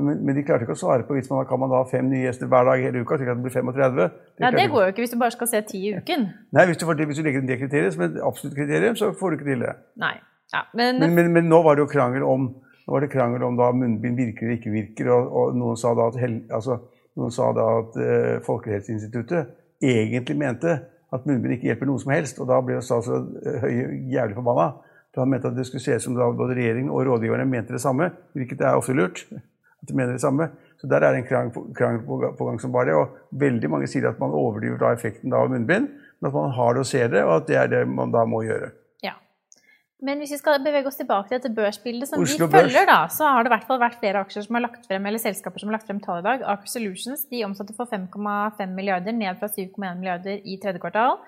Men, 0.00 0.22
men 0.24 0.36
de 0.36 0.44
klarte 0.46 0.64
ikke 0.64 0.76
å 0.76 0.80
svare 0.80 1.04
på 1.04 1.16
hvis 1.16 1.28
man 1.28 1.44
kan 1.48 1.60
man 1.60 1.74
ha 1.74 1.82
fem 1.90 2.06
nye 2.08 2.24
gjester 2.24 2.48
hver 2.50 2.68
dag 2.68 2.84
hele 2.84 3.02
uka. 3.02 3.18
slik 3.20 3.32
at 3.32 3.40
det 3.40 3.44
blir 3.44 3.56
35. 3.56 4.00
De 4.00 4.44
ja, 4.44 4.50
Det 4.54 4.66
går 4.72 4.86
jo 4.86 4.94
ikke 4.94 5.04
hvis 5.04 5.14
du 5.14 5.20
bare 5.20 5.34
skal 5.34 5.50
se 5.50 5.60
ti 5.68 5.82
i 5.90 5.92
uken. 5.98 6.26
Nei, 6.56 6.66
hvis 6.70 6.80
du, 6.80 6.86
får 6.88 7.04
hvis 7.04 7.20
du 7.20 7.26
legger 7.26 7.42
inn 7.42 7.50
det 7.50 7.60
kriteriet 7.60 7.96
som 7.96 8.06
et 8.06 8.18
absolutt 8.24 8.56
kriterium, 8.56 8.96
så 8.96 9.12
får 9.20 9.30
du 9.30 9.38
ikke 9.38 9.50
til 9.50 9.66
det. 9.66 9.76
Nei. 10.00 10.16
Ja, 10.54 10.64
men, 10.74 10.98
Men, 10.98 11.14
men, 11.14 11.32
men 11.36 11.50
nå 11.50 11.60
var 11.62 11.76
det 11.78 11.84
jo 11.84 11.90
krangel 11.92 12.24
om 12.26 12.48
nå 12.90 12.96
var 12.96 13.04
det 13.04 13.12
krangel 13.12 13.42
om 13.46 13.54
da 13.54 13.68
munnbind 13.70 14.16
virker 14.18 14.48
eller 14.48 14.56
ikke 14.58 14.72
virker. 14.74 15.10
Og, 15.14 15.28
og 15.30 15.58
noen 15.58 15.76
sa 15.78 15.92
da 15.94 16.08
at, 16.10 16.16
hel, 16.18 16.40
altså, 16.50 16.80
noen 17.20 17.34
sa 17.34 17.52
da 17.54 17.66
at 17.82 17.98
uh, 18.00 18.32
Folkehelseinstituttet 18.46 19.52
egentlig 19.80 20.36
mente 20.40 20.74
at 21.10 21.26
munnbind 21.26 21.56
ikke 21.56 21.70
hjelper 21.70 21.88
noen 21.90 22.02
som 22.02 22.14
helst. 22.14 22.40
Og 22.42 22.48
da 22.50 22.60
ble 22.64 22.78
jo 22.78 22.86
statsråd 22.86 23.30
eh, 23.42 23.60
Høie 23.64 24.00
jævlig 24.14 24.38
forbanna. 24.38 24.70
For 25.10 25.24
han 25.24 25.32
mente 25.32 25.50
at 25.50 25.56
det 25.56 25.66
skulle 25.66 25.82
se 25.82 25.96
ut 25.98 26.04
som 26.04 26.16
da 26.18 26.28
både 26.30 26.54
regjeringen 26.58 26.92
og 26.94 27.02
rådgiverne 27.08 27.48
mente 27.50 27.74
det 27.74 27.82
samme. 27.82 28.12
Hvilket 28.38 28.62
er 28.62 28.78
ofte 28.78 28.94
lurt. 28.94 29.24
At 29.30 29.88
de 29.88 29.96
mener 29.96 30.14
det 30.14 30.22
samme. 30.22 30.50
Så 30.78 30.88
der 30.88 31.02
er 31.02 31.12
det 31.12 31.22
en 31.22 31.28
krangel 31.74 32.04
på, 32.06 32.20
på, 32.38 32.46
gang 32.46 32.60
som 32.62 32.72
bare 32.72 32.92
det. 32.92 32.98
Og 32.98 33.40
veldig 33.42 33.70
mange 33.72 33.90
sier 33.90 34.06
at 34.10 34.20
man 34.22 34.36
overdriver 34.36 34.78
da 34.80 34.92
effekten 34.94 35.34
av 35.34 35.50
munnbind. 35.50 35.90
Men 36.20 36.30
at 36.30 36.36
man 36.36 36.54
har 36.54 36.76
det 36.76 36.84
og 36.84 36.88
ser 36.88 37.10
det, 37.10 37.24
og 37.24 37.34
at 37.40 37.48
det 37.48 37.58
er 37.58 37.72
det 37.72 37.82
man 37.88 38.12
da 38.14 38.26
må 38.28 38.44
gjøre. 38.46 38.70
Men 40.02 40.18
hvis 40.22 40.30
vi 40.32 40.38
skal 40.40 40.62
bevege 40.64 40.86
oss 40.88 40.96
tilbake 40.96 41.28
til 41.28 41.38
dette 41.40 41.50
børsbildet 41.56 42.08
som 42.08 42.22
Oslo 42.24 42.46
vi 42.48 42.52
følger, 42.56 42.86
da, 42.88 43.02
så 43.12 43.26
har 43.28 43.44
det 43.44 43.50
i 43.50 43.54
hvert 43.54 43.66
fall 43.68 43.80
vært 43.82 43.98
flere 44.00 44.22
aksjer 44.24 44.46
som 44.46 44.56
har 44.56 44.62
lagt 44.64 44.86
frem, 44.88 45.04
eller 45.06 45.20
selskaper 45.20 45.60
som 45.60 45.68
har 45.68 45.76
lagt 45.76 45.86
frem 45.90 46.00
tall 46.00 46.22
i 46.22 46.24
dag. 46.24 46.42
Aker 46.54 46.66
Solutions 46.72 47.26
de 47.28 47.42
omsatte 47.44 47.74
for 47.76 47.84
5,5 47.90 48.72
milliarder, 48.74 49.12
ned 49.12 49.36
fra 49.42 49.48
7,1 49.52 49.98
milliarder 50.00 50.40
i 50.44 50.56
tredje 50.62 50.80
kvartal. 50.80 51.18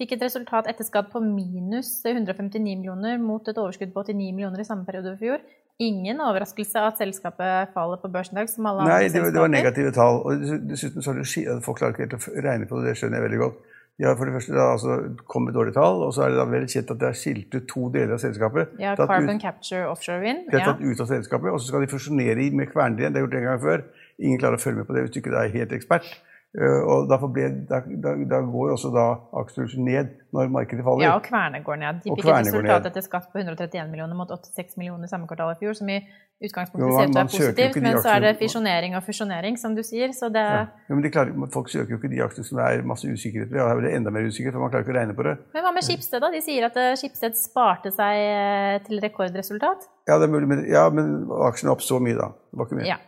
Fikk 0.00 0.14
et 0.16 0.22
resultat 0.24 0.66
etter 0.70 0.86
skatt 0.88 1.10
på 1.12 1.20
minus 1.20 1.98
159 2.08 2.62
millioner 2.64 3.18
mot 3.20 3.46
et 3.52 3.58
overskudd 3.60 3.92
på 3.92 4.06
89 4.08 4.32
millioner 4.32 4.62
i 4.64 4.64
samme 4.64 4.86
periode 4.88 5.12
i 5.12 5.20
fjor. 5.20 5.44
Ingen 5.82 6.20
overraskelse 6.24 6.80
at 6.88 6.98
selskapet 7.00 7.72
faller 7.74 8.00
på 8.00 8.08
børsen 8.12 8.36
i 8.36 8.40
dag, 8.40 8.48
som 8.48 8.66
alle 8.70 8.84
Nei, 8.88 8.96
andre 9.04 9.12
det, 9.12 9.22
var- 9.26 9.32
det 9.36 9.40
var 9.44 9.52
negative 9.52 9.92
tall. 9.92 10.22
Og 10.24 10.40
dess- 10.40 10.64
dessuten 10.72 11.02
så 11.04 11.12
har 11.12 11.20
det 11.20 11.28
ski- 11.28 11.46
folk 11.60 11.78
klarer 11.78 11.92
ikke 11.96 12.06
helt 12.08 12.16
å 12.16 12.42
regne 12.48 12.66
på 12.70 12.80
det, 12.80 12.88
det 12.92 12.96
skjønner 13.02 13.20
jeg 13.20 13.26
veldig 13.28 13.40
godt. 13.44 13.60
De 14.00 14.06
har 14.08 14.16
for 14.16 14.26
det 14.26 14.34
første 14.34 14.54
da, 14.56 14.70
altså, 14.72 14.94
kommet 15.28 15.50
med 15.50 15.58
dårlige 15.58 15.76
tall, 15.76 16.00
og 16.06 16.14
så 16.16 16.24
er 16.24 16.32
det 16.32 16.38
da 16.40 16.46
vel 16.48 16.64
kjent 16.70 16.90
at 16.94 17.00
det 17.02 17.08
er 17.10 17.18
skilt 17.20 17.54
ut 17.54 17.66
to 17.70 17.88
deler 17.92 18.16
av 18.16 18.22
selskapet. 18.22 18.72
Ja, 18.80 18.94
Carbon 18.98 19.36
ut, 19.36 19.42
Capture 19.44 19.84
Offshore 19.90 20.22
Wind. 20.24 20.46
de 20.48 20.58
er 20.58 20.64
tatt 20.66 20.80
ut 20.80 21.02
av 21.04 21.10
selskapet, 21.10 21.52
og 21.52 21.60
så 21.60 21.68
skal 21.68 21.84
de 21.84 21.90
fusjonere 21.92 22.48
med 22.56 22.72
Kværner 22.72 23.04
igjen. 23.04 23.12
Det 23.12 23.20
har 23.20 23.26
gjort 23.28 23.38
en 23.38 23.48
gang 23.50 23.60
før. 23.62 23.84
Ingen 24.18 24.40
klarer 24.40 24.58
å 24.58 24.64
følge 24.64 24.80
med 24.80 24.88
på 24.88 24.96
det 24.96 25.04
hvis 25.04 25.14
du 25.14 25.20
ikke 25.20 25.34
er 25.36 25.52
helt 25.54 25.76
ekspert. 25.76 26.08
Eh, 26.52 26.82
og 26.84 27.06
derfor 27.08 27.30
ble, 27.32 27.46
da, 27.64 27.78
da, 27.80 28.10
da 28.28 28.38
går 28.44 28.74
også 28.74 28.90
da 28.92 29.06
aksjekursen 29.40 29.86
ned 29.88 30.10
når 30.36 30.50
markedet 30.52 30.84
faller. 30.84 31.06
Ja, 31.06 31.14
og 31.16 31.24
Kværner 31.24 31.62
går 31.64 31.78
ned. 31.80 32.02
De 32.04 32.12
fikk 32.12 32.26
et 32.28 32.42
resultat 32.42 32.88
etter 32.90 33.04
skatt 33.06 33.30
på 33.32 33.40
131 33.40 33.88
millioner 33.88 34.18
mot 34.18 34.28
86 34.28 34.76
millioner 34.76 35.08
samme 35.08 35.24
kvartal 35.30 35.54
i 35.54 35.56
fjor, 35.62 35.78
som 35.78 35.88
i 35.88 35.96
utgangspunktet 36.44 36.84
Jo, 36.84 36.90
å 36.92 36.98
man 36.98 37.16
være 37.16 37.30
positivt, 37.32 37.78
men 37.80 37.96
så 38.04 38.12
er 38.16 38.24
det 38.26 38.34
fisjonering 38.40 38.98
og 38.98 39.04
fusjonering, 39.06 39.56
som 39.60 39.76
du 39.78 39.80
sier. 39.86 40.12
Så 40.12 40.28
det 40.34 40.44
Ja. 40.44 40.66
Ja, 40.68 40.92
men 40.92 41.00
de 41.06 41.12
klarer, 41.14 41.32
folk 41.54 41.72
søker 41.72 41.94
jo 41.94 42.00
ikke 42.02 42.12
de 42.12 42.20
aksjene 42.20 42.44
som 42.44 42.60
det 42.60 42.68
er 42.68 42.84
masse 42.92 43.08
usikkerhet 43.08 43.48
ved. 43.48 43.76
blir 43.78 43.88
det 43.88 43.96
enda 43.96 44.12
mer 44.12 44.28
usikkerhet, 44.28 44.52
for 44.52 44.60
man 44.60 44.74
klarer 44.74 44.84
ikke 44.84 44.92
å 44.92 44.98
regne 45.00 45.16
på 45.16 45.24
det. 45.24 45.36
Men 45.54 45.64
hva 45.64 45.72
med 45.72 45.88
Skipsted, 45.88 46.20
da? 46.20 46.30
De 46.34 46.42
sier 46.44 46.68
at 46.68 46.76
eh, 46.76 46.92
Skipsted 47.00 47.38
sparte 47.40 47.94
seg 47.94 48.20
eh, 48.28 48.76
til 48.84 49.00
rekordresultat. 49.00 49.88
Ja, 50.10 50.18
det 50.18 50.28
er 50.28 50.34
mulig, 50.34 50.48
men, 50.50 50.66
ja, 50.68 50.88
men 50.90 51.30
aksjene 51.48 51.72
er 51.72 51.76
opp 51.78 51.86
så 51.86 51.96
mye, 52.02 52.18
da. 52.18 52.28
Det 52.52 52.60
var 52.60 52.68
ikke 52.68 52.80
mer. 52.82 52.90
Ja. 52.92 52.98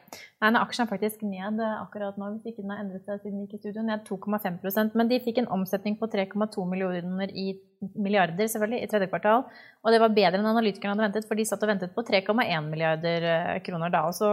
Nei, 0.44 0.50
den 0.52 0.60
aksjen 0.60 0.84
er 0.84 0.88
faktisk 0.90 1.22
ned 1.24 1.60
eh, 1.64 1.76
akkurat 1.80 2.18
nå, 2.20 2.26
hvis 2.34 2.50
ikke 2.50 2.60
den 2.60 2.72
har 2.74 2.82
endret 2.82 3.06
seg 3.08 3.22
siden 3.22 3.38
vi 3.40 3.46
gikk 3.46 3.56
i 3.56 3.60
studio, 3.62 3.84
ned 3.86 4.02
2,5 4.04 4.90
Men 4.92 5.08
de 5.08 5.20
fikk 5.24 5.40
en 5.40 5.48
omsetning 5.56 5.96
på 5.96 6.08
3,2 6.12 6.66
millioner 6.68 7.32
i 7.32 7.54
milliarder 7.96 8.48
selvfølgelig, 8.52 8.82
i 8.84 8.90
tredje 8.90 9.08
kvartal. 9.08 9.46
Og 9.80 9.92
det 9.94 10.02
var 10.02 10.12
bedre 10.12 10.42
enn 10.42 10.50
analytikerne 10.50 10.92
hadde 10.92 11.06
ventet, 11.06 11.28
for 11.28 11.40
de 11.40 11.46
satt 11.48 11.64
og 11.64 11.70
ventet 11.72 11.94
på 11.96 12.04
3,1 12.04 12.68
milliarder 12.68 13.26
kroner 13.64 13.92
da. 13.92 14.04
Og 14.10 14.16
så 14.16 14.30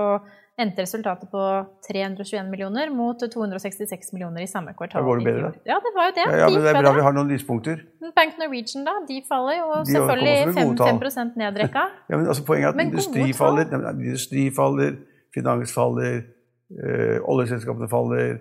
endte 0.59 0.83
resultatet 0.83 1.31
på 1.31 1.43
321 1.87 2.49
millioner 2.51 2.91
mot 2.93 3.23
266 3.23 4.11
millioner 4.15 4.43
i 4.43 4.49
samme 4.51 4.73
kvartal. 4.75 4.99
Da 4.99 5.07
går 5.07 5.21
det 5.21 5.27
bedre, 5.29 5.51
da. 5.51 5.63
Ja, 5.71 5.77
det 5.83 5.93
var 5.95 6.09
jo 6.09 6.15
det. 6.17 6.25
Ja, 6.25 6.41
ja, 6.41 6.49
men 6.51 6.65
det 6.65 6.73
er 6.73 6.79
bra 6.83 6.93
vi 6.97 7.05
har 7.05 7.15
noen 7.15 7.31
lyspunkter. 7.31 7.85
Bank 8.17 8.35
Norwegian, 8.41 8.83
da, 8.87 8.97
de 9.07 9.21
faller 9.29 9.61
jo 9.61 9.69
De 9.79 9.95
selvfølgelig 9.95 10.35
med 10.51 10.59
5, 10.59 10.75
tall. 10.81 10.99
5 11.07 11.31
nedrekka. 11.39 11.85
Ja, 12.11 12.19
men 12.19 12.27
altså 12.27 12.45
Poenget 12.51 12.73
er 12.73 12.75
at 12.75 12.85
industri 12.85 13.31
faller, 13.37 13.71
industri 13.95 14.45
faller, 14.55 14.99
finans 15.35 15.73
faller, 15.75 16.23
eh, 16.77 17.17
oljeselskapene 17.23 17.89
faller, 17.91 18.39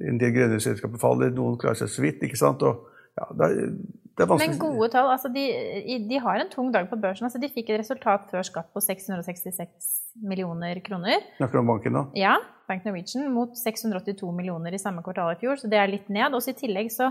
en 0.00 0.20
del 0.20 0.32
grønne 0.34 0.60
selskaper 0.62 1.00
faller, 1.00 1.32
noen 1.36 1.58
klarer 1.60 1.82
seg 1.82 1.90
så 1.92 2.04
vidt. 2.04 2.22
ikke 2.24 2.38
sant? 2.40 2.62
Og, 2.64 2.86
ja, 3.18 3.26
det, 3.36 3.48
er, 3.48 3.74
det 4.16 4.24
er 4.24 4.30
vanskelig 4.30 4.54
Men 4.54 4.62
gode 4.62 4.88
tall. 4.94 5.10
altså 5.12 5.28
de, 5.32 5.44
de 6.08 6.20
har 6.24 6.40
en 6.40 6.52
tung 6.52 6.70
dag 6.72 6.88
på 6.88 6.96
børsen. 7.00 7.28
altså 7.28 7.40
De 7.42 7.50
fikk 7.52 7.70
et 7.70 7.82
resultat 7.82 8.30
før 8.32 8.46
skatt 8.48 8.70
på 8.72 8.80
666 8.80 9.92
millioner 10.24 10.80
kroner. 10.84 11.20
Snakker 11.36 11.60
om 11.60 11.68
banken 11.74 11.96
nå. 11.96 12.06
Ja, 12.16 12.38
Bank 12.68 12.86
Norwegian 12.88 13.28
mot 13.34 13.52
682 13.58 14.32
millioner 14.32 14.72
i 14.72 14.80
samme 14.80 15.04
kvartal 15.04 15.34
i 15.34 15.40
fjor, 15.40 15.60
så 15.60 15.68
det 15.68 15.80
er 15.80 15.92
litt 15.92 16.08
ned. 16.12 16.32
Også 16.36 16.54
I 16.54 16.60
tillegg 16.62 16.92
så 16.94 17.10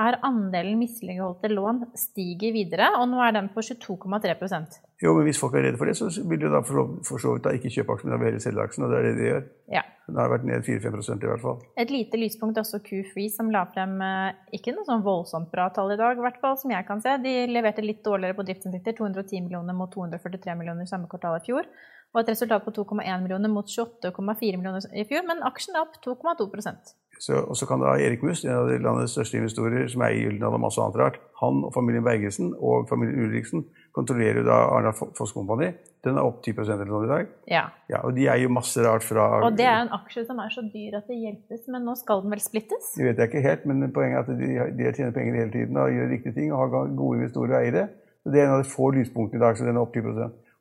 er 0.00 0.16
andelen 0.24 0.78
misligholdte 0.80 1.50
lån 1.52 1.82
stiger 2.00 2.54
videre, 2.54 2.86
og 2.96 3.10
nå 3.10 3.18
er 3.20 3.34
den 3.36 3.50
på 3.52 3.60
22,3% 3.60 4.78
Jo, 5.02 5.12
men 5.16 5.26
Hvis 5.26 5.40
folk 5.40 5.54
er 5.58 5.66
redde 5.66 5.78
for 5.80 5.90
det, 5.90 5.96
så 5.98 6.08
vil 6.28 6.40
de 6.40 6.48
da 6.48 6.62
for 6.62 7.18
så- 7.18 7.34
vidt 7.34 7.44
da 7.44 7.50
ikke 7.50 7.72
kjøpe 7.74 7.92
aksjen, 7.92 8.08
men 8.08 8.18
da 8.18 8.24
heller 8.24 8.40
selge 8.40 8.62
aksjen. 8.62 8.84
og 8.84 8.90
Det 8.90 8.98
er 8.98 9.02
det 9.02 9.16
de 9.18 9.28
gjør. 9.28 9.44
Ja. 9.72 9.82
Den 10.06 10.16
har 10.16 10.28
vært 10.30 10.44
ned 10.44 10.64
4-5 10.64 11.22
i 11.22 11.26
hvert 11.26 11.40
fall. 11.40 11.58
Et 11.76 11.90
lite 11.90 12.16
lyspunkt 12.16 12.56
er 12.56 12.62
også 12.62 12.80
Q3, 12.82 13.30
som 13.30 13.50
la 13.50 13.64
frem 13.66 14.00
eh, 14.00 14.32
ikke 14.54 14.74
noe 14.74 14.84
sånn 14.84 15.02
voldsomt 15.02 15.50
bra 15.50 15.68
tall 15.70 15.92
i 15.92 15.96
dag, 15.96 16.16
i 16.16 16.20
hvert 16.20 16.40
fall 16.40 16.56
som 16.56 16.70
jeg 16.70 16.86
kan 16.86 17.00
se. 17.00 17.16
De 17.22 17.46
leverte 17.46 17.84
litt 17.84 18.02
dårligere 18.02 18.34
på 18.34 18.46
driftsinntekter, 18.46 18.96
210 18.96 19.42
millioner 19.42 19.74
mot 19.74 19.90
243 19.90 20.56
millioner 20.56 20.82
i 20.82 20.86
samme 20.86 21.08
kvartal 21.08 21.36
i 21.36 21.44
fjor. 21.44 21.66
Og 22.14 22.20
et 22.20 22.28
resultat 22.28 22.64
på 22.64 22.72
2,1 22.72 23.22
millioner 23.22 23.48
mot 23.48 23.66
28,4 23.66 24.56
millioner 24.56 24.80
i 24.94 25.04
fjor, 25.04 25.26
men 25.26 25.42
aksjen 25.42 25.76
er 25.76 25.86
opp 25.86 25.96
2,2 26.04 26.50
Så, 26.62 26.94
og 27.30 27.54
så 27.54 27.68
kan 27.70 27.78
da 27.78 27.92
Erik 28.02 28.24
Must, 28.26 28.42
en 28.44 28.56
av 28.56 28.66
de 28.66 28.80
landets 28.82 29.12
største 29.14 29.38
investorer, 29.38 29.84
som 29.92 30.02
eier 30.02 30.24
Gyldendal 30.24 30.56
og 30.56 30.62
masse 30.64 30.80
annet 30.82 30.98
rart, 30.98 31.18
han 31.38 31.60
og 31.68 31.70
familien 31.74 32.02
Bergesen 32.02 32.48
og 32.58 32.88
familien 32.90 33.20
Ulriksen 33.22 33.62
kontrollerer 33.94 34.40
jo 34.40 34.46
da 34.48 34.56
Arna 34.72 34.90
Foss 34.96 35.34
Kompani. 35.36 35.68
Den 36.02 36.18
er 36.18 36.26
opp 36.26 36.40
10 36.42 36.64
eller 36.64 36.88
noe 36.88 37.06
i 37.06 37.10
dag. 37.12 37.28
Ja. 37.52 37.62
Ja, 37.92 38.00
og 38.02 38.16
de 38.16 38.26
eier 38.26 38.48
jo 38.48 38.54
masse 38.54 38.82
rart 38.82 39.06
fra 39.06 39.28
Og 39.46 39.54
det 39.58 39.68
er 39.70 39.84
en 39.84 39.92
aksje 39.94 40.24
som 40.26 40.40
er 40.42 40.50
så 40.50 40.64
dyr 40.66 40.96
at 40.98 41.06
det 41.10 41.20
hjelpes, 41.20 41.68
men 41.70 41.86
nå 41.86 41.94
skal 42.00 42.24
den 42.24 42.34
vel 42.34 42.42
splittes? 42.42 42.94
Det 42.96 43.06
vet 43.06 43.22
jeg 43.22 43.30
ikke 43.30 43.44
helt, 43.46 43.68
men 43.70 43.92
poenget 43.94 44.18
er 44.18 44.24
at 44.24 44.40
de, 44.42 44.80
de 44.80 44.94
tjener 44.96 45.14
penger 45.14 45.38
hele 45.44 45.54
tiden 45.54 45.78
og 45.78 45.94
gjør 45.94 46.10
riktige 46.16 46.38
ting 46.40 46.50
og 46.50 46.64
har 46.64 46.90
gode 46.90 47.20
investorer 47.20 47.54
og 47.54 47.60
eiere. 47.60 47.86
Så 48.22 48.34
Det 48.34 48.40
er 48.40 48.48
en 48.48 48.56
av 48.56 48.64
de 48.64 48.72
få 48.72 48.90
lyspunktene 48.96 49.38
i 49.38 49.44
dag, 49.44 49.58
så 49.58 49.68
den 49.68 49.78
er 49.78 49.84
opp 49.84 49.94
10 49.94 50.10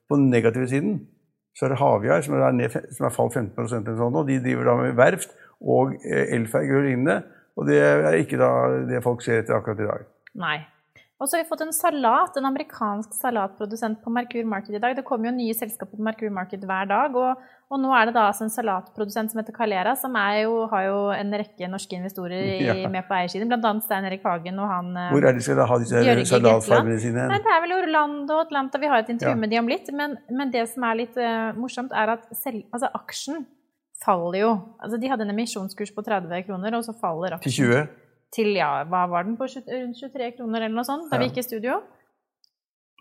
På 0.10 0.20
den 0.20 0.30
negative 0.30 0.68
siden 0.70 1.01
så 1.58 1.65
er 1.65 1.74
det 1.74 1.82
Havyard, 1.82 2.24
som 2.24 2.36
er, 2.38 2.51
ned, 2.56 2.75
som 2.96 3.06
er 3.06 3.12
falt 3.12 3.34
15 3.36 3.58
eller 3.60 3.98
sånn, 4.00 4.15
og 4.15 4.27
de 4.30 4.38
driver 4.39 4.70
da 4.70 4.75
med 4.80 4.96
verft 4.96 5.34
og 5.62 5.96
eh, 6.01 6.36
elferger 6.38 6.82
og 6.82 6.89
lignende. 6.89 7.22
Og 7.60 7.68
det 7.68 7.80
er 7.84 8.20
ikke 8.20 8.39
det 8.89 9.01
folk 9.06 9.24
ser 9.25 9.41
etter 9.41 9.58
akkurat 9.58 9.82
i 9.84 9.89
dag. 9.89 10.06
Nei. 10.41 10.60
Og 11.22 11.30
så 11.30 11.38
har 11.38 11.44
vi 11.44 11.50
fått 11.51 11.62
en 11.62 11.74
salat, 11.75 12.38
en 12.39 12.48
amerikansk 12.50 13.12
salatprodusent 13.13 14.00
på 14.01 14.10
Merkur 14.10 14.48
Market 14.50 14.74
i 14.74 14.80
dag. 14.82 14.96
Det 14.98 15.03
kommer 15.06 15.30
jo 15.30 15.36
nye 15.36 15.53
selskaper 15.53 16.00
på 16.00 16.06
Merkur 16.08 16.32
Market 16.34 16.63
hver 16.65 16.88
dag. 16.89 17.13
Og, 17.13 17.44
og 17.70 17.77
nå 17.84 17.91
er 17.94 18.10
det 18.10 18.15
da 18.15 18.24
altså 18.32 18.48
en 18.48 18.53
salatprodusent 18.53 19.30
som 19.30 19.38
heter 19.38 19.53
Calera, 19.53 19.94
som 20.00 20.18
jo, 20.39 20.56
har 20.72 20.88
jo 20.88 20.98
en 21.13 21.38
rekke 21.44 21.70
norske 21.70 22.00
investorer 22.00 22.39
i, 22.39 22.58
Ja. 22.72 22.89
med 22.89 23.06
på 23.06 23.13
eiersiden. 23.20 23.51
Blant 23.51 23.70
annet 23.70 23.86
Stein 23.86 24.10
Erik 24.10 24.25
Hagen 24.25 24.58
og 24.63 24.72
han 24.72 24.89
eh, 24.98 25.13
Hvor 25.13 25.30
er 25.30 25.38
de 25.38 25.46
skal 25.46 25.62
da 25.62 25.70
ha 25.70 25.77
disse 25.84 26.25
salatfarmene 26.34 26.98
sine? 27.06 27.30
Nei, 27.30 27.41
det 27.46 27.53
er 27.53 27.63
vel 27.68 27.77
Orlando 27.77 28.39
og 28.39 28.46
Atlanta. 28.48 28.82
Vi 28.82 28.89
har 28.89 29.06
et 29.06 29.13
intervju 29.13 29.36
Ja. 29.36 29.41
med 29.46 29.53
de 29.53 29.62
om 29.62 29.70
litt. 29.70 29.94
Men, 29.94 30.18
men 30.34 30.50
det 30.58 30.65
som 30.74 30.89
er 30.89 31.03
litt 31.03 31.22
uh, 31.22 31.51
morsomt, 31.53 31.94
er 31.94 32.15
at 32.18 32.25
selv, 32.34 32.65
altså, 32.74 32.89
aksjen 32.98 33.46
faller 34.03 34.39
jo. 34.41 34.51
Altså, 34.81 34.98
de 35.01 35.10
hadde 35.12 35.25
en 35.27 35.34
emisjonskurs 35.34 35.91
på 35.96 36.03
30 36.05 36.43
kroner, 36.48 36.75
og 36.77 36.84
så 36.88 36.93
faller 37.00 37.38
Til 37.43 37.51
20? 37.51 37.88
til 38.31 38.53
ja, 38.55 38.84
hva 38.88 39.05
var 39.12 39.25
den 39.27 39.36
på? 39.36 39.43
20 39.51 39.67
Rundt 39.67 39.98
23 40.00 40.31
kroner 40.38 40.62
eller 40.63 40.75
noe 40.77 40.88
sånt 40.88 41.10
da 41.12 41.17
vi 41.20 41.25
Ja. 41.25 41.29
gikk 41.29 41.41
i 41.41 41.48
studio. 41.50 41.81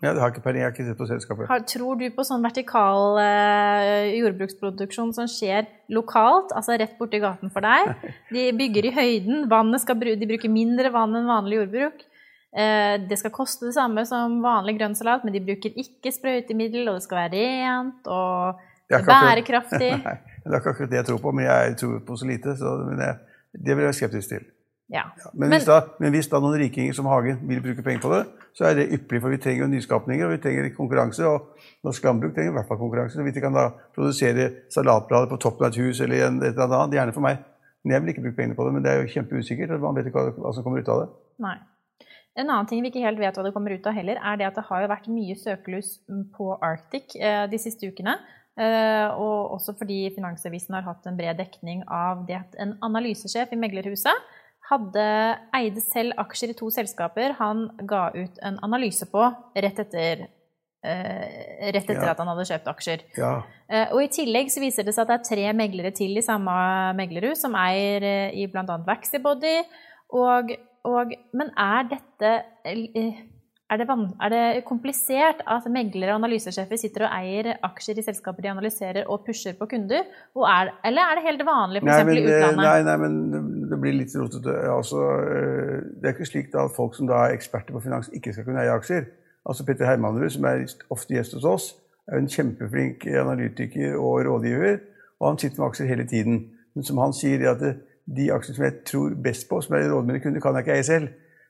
Ja, 0.01 0.13
det 0.15 0.19
har 0.19 0.31
ikke 0.31 0.41
peiling. 0.41 0.63
Jeg 0.63 0.65
har 0.65 0.73
ikke 0.73 0.85
sett 0.89 0.97
på 0.97 1.05
selskapet. 1.07 1.47
Har, 1.47 1.59
tror 1.69 1.99
du 1.99 2.07
på 2.09 2.23
sånn 2.25 2.41
vertikal 2.41 3.19
eh, 3.21 4.15
jordbruksproduksjon 4.17 5.11
som 5.13 5.27
skjer 5.29 5.67
lokalt, 5.93 6.49
altså 6.57 6.73
rett 6.81 6.95
borti 6.97 7.19
gaten 7.21 7.51
for 7.53 7.61
deg? 7.61 7.91
De 8.33 8.47
bygger 8.57 8.87
i 8.89 8.93
høyden, 8.95 9.43
vannet 9.51 9.83
skal, 9.83 9.99
de 10.01 10.25
bruker 10.25 10.49
mindre 10.49 10.89
vann 10.91 11.13
enn 11.19 11.29
vanlig 11.29 11.59
jordbruk. 11.61 12.01
Eh, 12.51 12.97
det 13.07 13.19
skal 13.21 13.31
koste 13.35 13.69
det 13.69 13.75
samme 13.77 14.01
som 14.09 14.41
vanlig 14.43 14.79
grønnsalat, 14.79 15.23
men 15.23 15.37
de 15.37 15.43
bruker 15.45 15.77
ikke 15.79 16.11
sprøytemiddel, 16.11 16.89
og 16.89 16.97
det 16.97 17.05
skal 17.05 17.21
være 17.21 17.37
rent 17.37 18.09
og 18.11 18.59
ikke 18.99 19.15
bærekraftig. 19.25 19.91
Nei, 20.05 20.15
det 20.43 20.53
er 20.53 20.59
ikke 20.59 20.69
akkurat 20.73 20.89
det 20.89 20.97
jeg 20.97 21.05
tror 21.05 21.17
på, 21.23 21.31
men 21.31 21.45
jeg 21.45 21.77
tror 21.77 21.99
på 22.07 22.15
så 22.17 22.25
lite. 22.27 22.55
Så, 22.57 22.73
men 22.89 22.99
jeg, 22.99 23.15
det 23.65 23.77
vil 23.77 23.83
jeg 23.85 23.95
skeptisk 23.95 24.29
til. 24.29 24.43
Ja. 24.91 25.03
Men, 25.33 25.49
Men- 25.49 25.49
hvis 25.55 25.65
da, 25.65 25.79
men 26.03 26.11
hvis 26.11 26.27
da 26.27 26.39
noen 26.43 26.59
rikinger 26.59 26.93
som 26.93 27.05
Hagen 27.07 27.37
vil 27.47 27.61
bruke 27.63 27.83
penger 27.83 28.01
på 28.03 28.09
det, 28.11 28.25
så 28.53 28.65
er 28.67 28.73
det 28.75 28.89
ypperlig, 28.91 29.21
for 29.21 29.29
vi 29.31 29.37
trenger 29.37 29.63
jo 29.63 29.69
nyskapninger 29.71 30.25
og 30.27 30.33
vi 30.33 30.41
trenger 30.43 30.67
konkurranse. 30.75 31.23
Og 31.27 31.61
norsk 31.87 32.03
landbruk 32.03 32.33
trenger 32.35 32.51
i 32.51 32.55
hvert 32.57 32.67
fall 32.67 32.77
konkurranse. 32.81 33.15
Så 33.15 33.23
hvis 33.23 33.33
de 33.37 33.43
kan 33.45 33.55
da 33.55 33.69
produsere 33.95 34.49
salatblader 34.73 35.31
på 35.31 35.39
toppen 35.39 35.65
av 35.65 35.71
et 35.71 35.79
hus 35.79 36.01
eller 36.03 36.25
en, 36.27 36.41
et 36.43 36.51
eller 36.57 36.75
annet, 36.81 36.97
gjerne 36.99 37.15
for 37.15 37.23
meg. 37.23 37.39
Men 37.83 37.93
jeg 37.95 38.01
vil 38.03 38.09
ikke 38.13 38.21
bruke 38.27 38.35
pengene 38.41 38.55
på 38.59 38.65
det, 38.67 38.73
men 38.75 38.83
det 38.83 38.91
er 38.91 38.99
jo 39.05 39.07
kjempeusikkert. 39.15 39.71
Man 39.81 39.95
vet 39.95 40.11
ikke 40.11 40.25
hva 40.35 40.51
som 40.53 40.63
kommer 40.67 40.83
ut 40.83 40.91
av 40.91 40.99
det. 41.05 41.07
Nei. 41.47 41.55
En 42.39 42.47
annen 42.47 42.67
ting 42.67 42.83
vi 42.83 42.91
ikke 42.91 43.01
helt 43.03 43.19
vet 43.19 43.35
hva 43.35 43.43
det 43.43 43.51
kommer 43.55 43.73
ut 43.75 43.87
av 43.89 43.95
heller, 43.95 44.19
er 44.23 44.37
det 44.39 44.45
at 44.47 44.55
det 44.59 44.63
har 44.67 44.83
jo 44.83 44.91
vært 44.91 45.07
mye 45.11 45.33
søkelys 45.39 45.89
på 46.35 46.51
Arctic 46.63 47.15
eh, 47.19 47.47
de 47.51 47.59
siste 47.59 47.87
ukene. 47.91 48.13
Eh, 48.59 49.07
og 49.15 49.53
også 49.55 49.73
fordi 49.79 50.09
Finansavisen 50.15 50.75
har 50.75 50.83
hatt 50.83 51.05
en 51.07 51.15
bred 51.17 51.37
dekning 51.39 51.85
av 51.87 52.25
det 52.27 52.35
at 52.35 52.57
en 52.59 52.73
analysesjef 52.83 53.53
i 53.55 53.59
meglerhuset 53.59 54.25
hadde, 54.71 55.05
eide 55.55 55.81
selv 55.83 56.13
aksjer 56.19 56.51
i 56.51 56.57
to 56.59 56.67
selskaper 56.71 57.33
han 57.39 57.69
ga 57.87 58.09
ut 58.15 58.37
en 58.43 58.59
analyse 58.63 59.07
på 59.11 59.23
rett 59.55 59.79
etter, 59.83 60.27
eh, 60.83 61.71
rett 61.71 61.89
etter 61.89 62.03
Ja. 62.03 62.11
at 62.11 62.17
han 62.19 62.27
hadde 62.27 62.45
kjøpt 62.51 62.67
aksjer. 62.67 63.01
Ja, 63.17 63.43
Eh, 63.71 63.87
Og 63.93 64.03
I 64.03 64.07
tillegg 64.11 64.51
så 64.51 64.59
viser 64.59 64.83
det 64.83 64.93
seg 64.93 65.07
at 65.07 65.07
det 65.07 65.31
er 65.31 65.35
tre 65.35 65.53
meglere 65.53 65.93
til 65.95 66.17
i 66.17 66.21
samme 66.21 66.51
meglerhus 66.93 67.39
som 67.39 67.53
eier 67.55 68.03
i 68.35 68.45
bl.a. 68.47 68.77
Vaxibody. 68.85 69.63
Og, 70.11 70.51
og, 70.83 71.13
men 71.33 71.51
er 71.57 71.83
dette 71.87 72.31
er 73.71 73.79
det, 73.79 73.87
er 74.21 74.29
det 74.33 74.63
komplisert 74.67 75.41
at 75.47 75.67
meglere 75.71 76.11
og 76.11 76.19
analysesjefer 76.19 76.79
sitter 76.81 77.05
og 77.07 77.13
eier 77.21 77.53
aksjer 77.63 78.01
i 78.01 78.03
selskaper 78.03 78.43
de 78.43 78.49
analyserer 78.51 79.07
og 79.07 79.23
pusher 79.25 79.55
på 79.55 79.67
kunder? 79.71 80.03
Er, 80.35 80.71
eller 80.83 81.01
er 81.11 81.15
det 81.19 81.23
helt 81.29 81.45
vanlig 81.47 81.81
Nei, 81.83 81.95
f.eks. 81.95 82.05
men, 82.09 82.17
i 82.17 82.25
det- 82.25 82.35
utlandet? 82.35 82.65
nei, 82.65 82.81
nei, 82.89 82.97
men 82.97 83.69
det- 83.69 83.79
blir 83.81 83.93
litt 83.97 84.15
rotete. 84.19 84.57
Altså, 84.69 84.99
øh, 85.01 85.77
det 86.01 86.09
er 86.09 86.13
ikke 86.13 86.25
slik 86.29 86.53
at 86.55 86.75
folk 86.75 86.95
som 86.95 87.09
er 87.09 87.31
eksperter 87.37 87.71
på 87.73 87.79
finans, 87.81 88.09
ikke 88.13 88.33
skal 88.33 88.43
kunne 88.45 88.61
eie 88.61 88.75
aksjer. 88.75 89.05
Altså 89.47 89.65
Petter 89.65 89.85
Hermanrud, 89.89 90.29
som 90.29 90.45
er 90.45 90.65
ofte 90.91 91.15
gjest 91.15 91.33
hos 91.33 91.45
oss, 91.45 91.69
er 92.11 92.17
en 92.19 92.27
kjempeflink 92.27 93.07
analytiker 93.07 93.95
og 93.97 94.25
rådgiver. 94.27 94.79
Og 95.21 95.29
han 95.31 95.37
sitter 95.41 95.61
med 95.61 95.69
aksjer 95.71 95.87
hele 95.87 96.05
tiden. 96.07 96.49
Men 96.75 96.83
som 96.83 96.97
han 96.97 97.13
sier, 97.13 97.41
er 97.41 97.55
at 97.55 97.77
de 98.17 98.27
aksjene 98.33 98.55
som 98.55 98.65
jeg 98.65 98.83
tror 98.85 99.15
best 99.23 99.47
på, 99.49 99.61
som 99.61 99.75
er 99.75 99.87
rådmennene 99.89 100.21
kunder, 100.23 100.41
kan 100.41 100.55
jeg 100.55 100.65
ikke 100.67 100.75
eie 100.75 100.83
selv. 100.83 101.07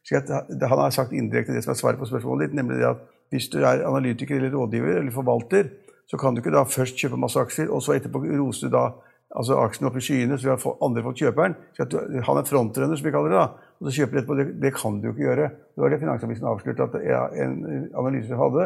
Han 0.09 0.79
har 0.79 0.89
sagt 0.91 1.13
indirekte 1.13 1.53
det 1.53 1.63
som 1.63 1.71
er 1.75 1.79
svaret 1.79 1.99
på 1.99 2.09
spørsmålet 2.09 2.49
ditt, 2.49 2.57
nemlig 2.57 2.79
det 2.81 2.89
at 2.89 3.03
hvis 3.31 3.47
du 3.53 3.61
er 3.63 3.85
analytiker 3.87 4.35
eller 4.35 4.51
rådgiver 4.51 4.97
eller 4.99 5.11
forvalter, 5.11 5.69
så 6.09 6.17
kan 6.19 6.35
du 6.35 6.41
ikke 6.41 6.51
da 6.51 6.65
først 6.67 6.97
kjøpe 6.99 7.19
masse 7.19 7.39
aksjer, 7.39 7.69
og 7.71 7.83
så 7.83 7.95
etterpå 7.95 8.19
roser 8.25 8.67
du 8.67 8.75
da 8.75 8.89
altså 9.31 9.55
aksjen 9.63 9.87
opp 9.87 9.95
i 9.95 10.03
skyene, 10.03 10.35
så 10.37 10.49
har 10.51 10.57
fått- 10.59 10.81
andre 10.83 11.03
folk 11.05 11.15
kjøper 11.15 11.43
den. 11.47 12.23
Han 12.27 12.37
er 12.37 12.43
frontrunner, 12.49 12.97
som 12.97 13.05
vi 13.05 13.11
kaller 13.11 13.29
det. 13.31 13.37
da, 13.37 13.47
Og 13.79 13.87
så 13.87 13.93
kjøper 14.01 14.11
du 14.11 14.19
etterpå. 14.19 14.35
Det, 14.35 14.61
det 14.61 14.73
kan 14.75 14.99
du 14.99 15.07
jo 15.07 15.13
ikke 15.13 15.23
gjøre. 15.29 15.49
Det 15.49 15.79
var 15.83 15.89
det 15.89 15.99
Finansavisen 16.01 16.47
avslørte 16.51 16.83
at 16.83 16.95
en 17.39 17.53
analyse 17.95 18.35
hadde. 18.35 18.65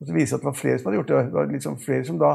Og 0.00 0.06
så 0.06 0.14
viser 0.14 0.36
det 0.36 0.38
at 0.38 0.40
det 0.40 0.48
var 0.48 0.56
flere 0.62 0.78
som 0.78 0.88
hadde 0.88 0.98
gjort 1.02 1.12
det. 1.12 1.24
Det 1.26 1.32
var 1.36 1.52
liksom 1.52 1.76
flere 1.82 2.04
som 2.08 2.18
da 2.18 2.30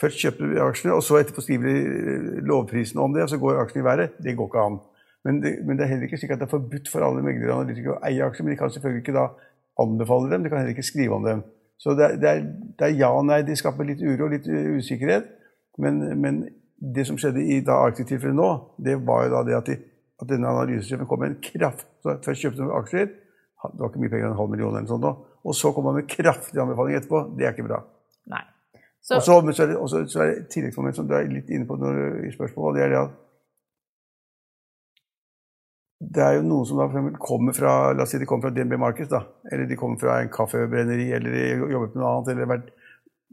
først 0.00 0.22
kjøpte 0.22 0.62
aksjene, 0.68 0.94
og 0.94 1.02
så 1.02 1.18
etterpå 1.18 1.42
skriver 1.42 1.66
de 1.66 2.46
lovprisene 2.46 3.02
om 3.02 3.12
det, 3.16 3.22
og 3.24 3.32
så 3.32 3.38
går 3.42 3.58
aksjene 3.64 3.82
i 3.82 3.88
været. 3.90 4.16
Det 4.22 4.36
går 4.36 4.46
ikke 4.46 4.66
an. 4.68 4.78
Men 5.26 5.40
det, 5.42 5.56
men 5.66 5.78
det 5.78 5.84
er 5.84 5.90
heller 5.90 6.06
ikke 6.06 6.20
slik 6.20 6.32
at 6.36 6.40
det 6.40 6.46
er 6.46 6.54
forbudt 6.54 6.88
for 6.92 7.02
alle 7.02 7.24
meglere 7.24 7.50
og 7.50 7.64
analytikere 7.64 7.96
å 7.96 8.02
eie 8.06 8.22
aksjer. 8.24 8.46
Men 8.46 8.54
de 8.54 8.60
kan 8.60 8.72
selvfølgelig 8.72 9.02
ikke 9.02 9.16
da 9.16 9.26
anbefale 9.82 10.30
dem, 10.30 10.44
de 10.44 10.52
kan 10.52 10.62
heller 10.62 10.76
ikke 10.76 10.86
skrive 10.86 11.18
om 11.18 11.26
dem. 11.26 11.42
Så 11.82 11.96
det 11.98 12.06
er, 12.06 12.14
det 12.20 12.30
er, 12.30 12.46
det 12.78 12.86
er 12.86 12.94
ja 12.96 13.10
og 13.12 13.26
nei. 13.28 13.42
De 13.44 13.56
skaper 13.58 13.88
litt 13.88 14.00
uro 14.04 14.28
og 14.28 14.32
litt 14.32 14.46
uh, 14.48 14.70
usikkerhet. 14.78 15.28
Men, 15.82 16.00
men 16.22 16.40
det 16.96 17.04
som 17.08 17.18
skjedde 17.20 17.42
i 17.42 17.58
Arctic-tilfellet 17.60 18.38
nå, 18.38 18.48
det 18.86 18.96
var 19.04 19.26
jo 19.26 19.34
da 19.34 19.42
det 19.48 19.58
at, 19.58 19.68
de, 19.68 19.76
at 20.22 20.30
denne 20.30 20.48
analysesjefen 20.48 21.08
kom 21.10 21.20
med 21.24 21.34
en 21.34 21.40
kraft 21.44 21.88
så 22.04 22.16
Først 22.24 22.44
kjøpte 22.44 22.62
de 22.62 22.72
aksjer, 22.78 23.10
det 23.66 23.82
var 23.82 23.90
ikke 23.90 24.02
mye 24.04 24.12
penger, 24.12 24.30
en 24.30 24.38
halv 24.38 24.52
million 24.52 24.70
eller 24.70 24.84
noe 24.84 24.92
sånt, 24.92 25.04
Da. 25.04 25.40
og 25.42 25.54
så 25.58 25.72
kom 25.74 25.88
han 25.88 25.96
med 25.98 26.08
kraftig 26.10 26.60
anbefaling 26.62 26.96
etterpå. 27.00 27.22
Det 27.36 27.48
er 27.48 27.54
ikke 27.56 27.66
bra. 27.66 27.80
Nei. 28.30 28.44
Så, 29.02 29.18
Og 29.18 29.22
så, 29.26 29.62
er 29.62 29.70
det, 29.72 29.76
også, 29.78 30.02
så 30.10 30.22
er 30.22 30.30
det 30.30 30.36
et 30.38 30.48
tilleggsmoment 30.54 30.96
som 30.96 31.08
du 31.08 31.14
er 31.14 31.28
litt 31.30 31.50
inne 31.50 31.66
på 31.66 31.76
når, 31.78 31.98
i 32.26 32.32
spørsmålet, 32.34 32.78
det 32.78 32.84
er 32.84 32.92
det 32.94 33.00
at 33.04 33.18
det 36.06 36.22
er 36.22 36.36
jo 36.36 36.46
noen 36.46 36.66
som 36.68 36.78
da 36.78 36.86
kommer 37.18 37.54
fra 37.56 37.92
la 37.96 38.04
oss 38.04 38.12
si 38.14 38.20
de 38.20 38.28
kommer 38.28 38.48
fra 38.48 38.54
DNB 38.54 38.76
Markets, 38.78 39.10
da, 39.10 39.24
eller 39.50 39.66
de 39.66 39.78
kommer 39.78 39.98
fra 40.00 40.20
en 40.22 40.30
kaffebrenneri 40.32 41.10
eller 41.16 41.34
de 41.34 41.44
jobber 41.72 41.92
på 41.92 42.00
noe 42.00 42.12
annet, 42.12 42.32
eller 42.34 42.66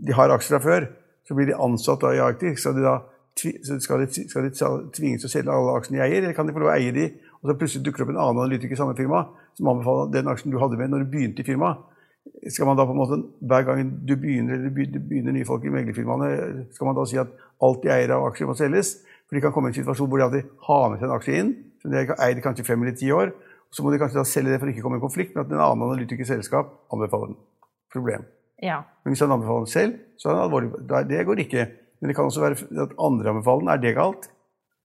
de 0.08 0.16
har 0.18 0.34
aksjer 0.34 0.58
fra 0.58 0.64
før. 0.64 0.88
så 1.24 1.36
blir 1.38 1.48
de 1.48 1.56
ansatt 1.56 2.02
da 2.02 2.10
i 2.12 2.20
Arctic. 2.20 2.58
Skal 2.60 2.76
de 2.76 2.82
da 2.84 2.98
skal 3.36 4.04
de, 4.04 4.08
skal 4.30 4.44
de 4.44 4.52
tvinges 4.94 5.24
til 5.24 5.30
å 5.30 5.32
selge 5.32 5.54
alle 5.54 5.78
aksjene 5.78 6.00
de 6.00 6.04
eier, 6.06 6.22
eller 6.22 6.36
kan 6.38 6.48
de 6.48 6.54
få 6.54 6.62
lov 6.62 6.70
å 6.70 6.76
eie 6.76 6.92
de, 6.94 7.08
og 7.42 7.50
så 7.50 7.56
plutselig 7.58 7.86
dukker 7.86 8.04
det 8.04 8.06
opp 8.06 8.12
en 8.14 8.20
annen 8.22 8.42
analytiker 8.44 8.76
i 8.76 8.80
samme 8.80 8.98
firma 8.98 9.24
som 9.58 9.70
anbefaler 9.72 10.12
den 10.14 10.30
aksjen 10.32 10.54
du 10.54 10.60
hadde 10.62 10.78
med 10.80 10.92
når 10.94 11.04
du 11.04 11.10
begynte 11.14 11.42
i 11.42 11.48
firmaet? 11.48 11.82
Skal 12.54 12.70
man 12.70 12.78
da 12.80 12.86
på 12.88 12.94
en 12.94 13.00
måte, 13.02 13.18
Hver 13.42 13.66
gang 13.68 13.90
du 14.08 14.14
begynner, 14.16 14.56
eller 14.56 14.72
begynner 14.76 15.36
nye 15.36 15.48
folk 15.48 15.66
i 15.66 15.74
meglerfirmaene, 15.74 16.68
skal 16.76 16.88
man 16.88 16.96
da 16.96 17.08
si 17.10 17.20
at 17.20 17.34
alt 17.64 17.82
de 17.84 17.92
eier 17.92 18.14
av 18.16 18.28
aksjer, 18.30 18.48
må 18.48 18.56
selges? 18.60 18.96
For 19.28 19.38
de 19.38 19.44
kan 19.44 19.54
komme 19.56 19.70
i 19.70 19.74
en 19.74 19.80
situasjon 19.80 20.10
hvor 20.12 20.20
de 20.22 20.28
alltid 20.28 20.52
har 20.68 20.86
med 20.92 21.00
seg 21.02 21.08
en 21.10 21.16
aksje 21.16 21.40
inn, 21.40 21.52
som 21.82 21.94
de 21.94 22.04
har 22.04 22.24
eid 22.28 22.42
kanskje 22.44 22.68
fem 22.68 22.84
eller 22.84 22.96
ti 23.00 23.10
år. 23.16 23.34
Så 23.74 23.82
må 23.82 23.90
de 23.90 24.00
kanskje 24.02 24.20
da 24.20 24.26
selge 24.30 24.54
det 24.54 24.60
for 24.62 24.70
å 24.70 24.74
ikke 24.74 24.84
komme 24.86 25.00
i 25.00 25.04
konflikt 25.04 25.34
med 25.34 25.46
at 25.46 25.54
en 25.54 25.64
annen 25.64 25.88
analytiker 25.88 26.28
selskap 26.30 26.76
anbefaler 26.94 27.32
den. 27.32 27.40
Problem. 27.94 28.28
Ja. 28.62 28.84
Men 29.04 29.16
hvis 29.16 29.24
han 29.26 29.34
anbefaler 29.34 29.66
den 29.66 29.74
selv, 29.74 29.96
så 30.22 30.30
er 30.30 30.38
det 30.38 30.44
alvorlig. 30.46 30.70
Det 31.10 31.24
går 31.30 31.42
ikke. 31.46 31.66
Men 32.00 32.12
det 32.12 32.16
kan 32.18 32.30
også 32.30 32.44
være 32.44 32.60
at 32.84 32.94
andre 33.02 33.34
anbefaler 33.34 33.66
den. 33.66 33.74
Er 33.74 33.82
det 33.82 33.96
galt? 33.98 34.30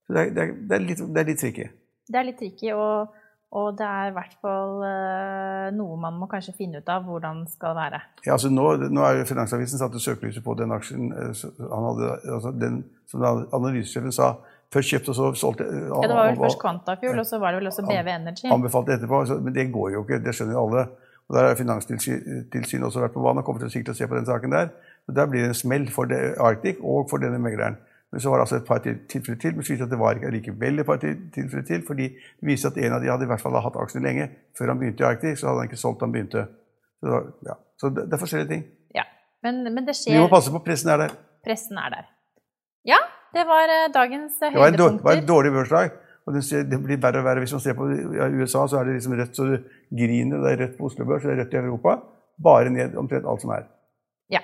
Så 0.07 0.15
det 0.15 0.21
er, 0.23 0.33
det 0.33 0.43
er, 0.43 0.53
det 0.69 0.77
er 0.77 0.85
litt, 0.87 1.03
det 1.05 1.21
er 1.21 1.29
litt 1.29 1.41
tricky. 1.43 1.67
Det 2.09 2.17
er 2.17 2.25
litt 2.25 2.39
tricky, 2.41 2.71
og, 2.73 3.13
og 3.49 3.77
det 3.79 3.85
er 3.85 4.11
i 4.11 4.13
hvert 4.13 4.35
fall 4.43 4.75
uh, 4.83 5.69
noe 5.73 5.95
man 5.97 6.19
må 6.21 6.27
kanskje 6.29 6.53
finne 6.57 6.83
ut 6.83 6.91
av 6.93 7.07
hvordan 7.07 7.41
skal 7.49 7.73
være. 7.77 8.01
Ja, 8.27 8.35
altså 8.35 8.51
nå, 8.53 8.65
nå 8.93 9.05
er 9.07 9.23
Finansavisen 9.25 9.81
satt 9.81 9.97
søkelyset 9.97 10.45
på 10.45 10.53
den 10.59 10.73
aksjen 10.75 11.09
uh, 11.15 11.33
han 11.57 11.87
hadde, 11.87 12.11
altså 12.35 12.53
den, 12.53 12.83
som 13.09 13.25
analysesjefen 13.25 14.13
sa 14.13 14.35
først 14.69 14.93
kjøpte, 14.93 15.15
og 15.15 15.17
så 15.17 15.31
solgte 15.41 15.65
Uh, 15.65 15.81
ja, 15.89 16.11
det 16.11 16.19
var 16.19 16.29
vel 16.29 16.41
først 16.43 16.61
Quantafuel, 16.61 17.23
og 17.23 17.25
så 17.25 17.41
var 17.41 17.55
det 17.55 17.63
vel 17.63 17.71
også 17.71 17.87
BV 17.89 18.13
Energy. 18.13 18.47
Anbefalte 18.53 18.99
etterpå, 18.99 19.23
men 19.41 19.57
det 19.57 19.69
går 19.73 19.95
jo 19.95 20.05
ikke. 20.05 20.21
Det 20.25 20.35
skjønner 20.37 20.57
jo 20.59 20.65
alle. 20.67 20.85
Og 21.29 21.35
Der 21.37 21.47
har 21.47 21.57
Finanstilsynet 21.57 22.85
også 22.85 23.01
vært 23.01 23.17
på 23.17 23.21
banen 23.25 23.41
og 23.41 23.45
kommer 23.45 23.65
til 23.65 23.89
å 23.89 23.97
se 23.97 24.07
på 24.09 24.17
den 24.17 24.29
saken 24.29 24.53
der. 24.53 24.71
Så 25.05 25.13
Der 25.17 25.29
blir 25.29 25.45
det 25.45 25.51
en 25.51 25.57
smell 25.57 25.89
for 25.93 26.09
Arctic 26.41 26.81
og 26.81 27.09
for 27.09 27.21
denne 27.21 27.41
megleren. 27.41 27.77
Men 28.11 28.21
så 28.21 28.31
var 28.31 28.39
det 28.39 28.45
altså 28.47 28.57
et 28.57 28.65
par 28.65 28.79
tilfeller 28.81 29.37
til, 29.41 29.55
men 29.55 29.65
så 29.65 29.75
at 29.85 29.91
det 29.91 29.99
var 29.99 30.17
ikke 30.17 30.31
likevel 30.33 30.81
et 30.81 30.85
par 30.85 30.97
tilfeller 30.97 31.65
til, 31.67 31.83
fordi 31.87 32.07
det 32.09 32.47
viste 32.49 32.71
at 32.71 32.77
en 32.81 32.95
av 32.95 33.03
de 33.03 33.11
hadde 33.11 33.27
i 33.27 33.29
hvert 33.29 33.43
fall 33.43 33.57
hatt 33.61 33.77
aksjene 33.77 34.07
lenge. 34.07 34.29
Før 34.57 34.73
han 34.73 34.79
begynte 34.81 35.05
i 35.05 35.07
Arctic, 35.11 35.39
så 35.39 35.49
hadde 35.49 35.61
han 35.61 35.69
ikke 35.69 35.81
solgt 35.83 36.01
da 36.01 36.07
han 36.07 36.15
begynte. 36.15 36.45
Så, 36.99 37.11
var, 37.13 37.27
ja. 37.45 37.55
så 37.79 37.91
det, 37.93 38.07
det, 38.07 38.17
er 38.17 38.23
forskjellige 38.23 38.49
ting. 38.49 38.63
Ja, 38.97 39.05
men, 39.45 39.61
men, 39.67 39.85
det 39.85 39.95
skjer 39.99 40.17
Vi 40.17 40.23
må 40.25 40.31
passe 40.31 40.53
på. 40.53 40.63
Pressen 40.65 40.89
er 40.95 41.03
der. 41.03 41.15
Pressen 41.45 41.77
er 41.77 41.93
der. 41.93 42.09
Ja, 42.89 42.99
det 43.35 43.45
var 43.45 43.69
uh, 43.69 43.85
dagens 43.93 44.41
høydepunkter. 44.41 44.73
Det 44.73 44.81
var, 44.81 44.97
det 44.97 45.09
var 45.11 45.21
en 45.21 45.29
dårlig 45.29 45.53
børsdag. 45.59 45.97
Og 46.29 46.35
det, 46.35 46.81
blir 46.83 46.99
verre 47.01 47.21
og 47.21 47.25
verre. 47.25 47.41
Hvis 47.45 47.53
man 47.55 47.61
ser 47.63 47.77
på 47.77 47.87
USA, 48.41 48.65
så 48.69 48.81
er 48.81 48.89
det 48.89 48.99
liksom 48.99 49.15
rødt 49.17 49.37
så 49.37 49.47
du 49.49 49.55
griner. 50.01 50.41
Det 50.43 50.51
er 50.51 50.61
rødt 50.63 50.75
på 50.77 50.89
Oslo 50.89 51.05
Børs, 51.09 51.23
det 51.25 51.33
er 51.33 51.41
rødt 51.43 51.55
i 51.55 51.61
Europa. 51.61 51.95
Bare 52.43 52.73
ned 52.73 52.97
omtrent 52.97 53.25
alt 53.29 53.41
som 53.41 53.53
er. 53.55 53.69
Ja. 54.33 54.43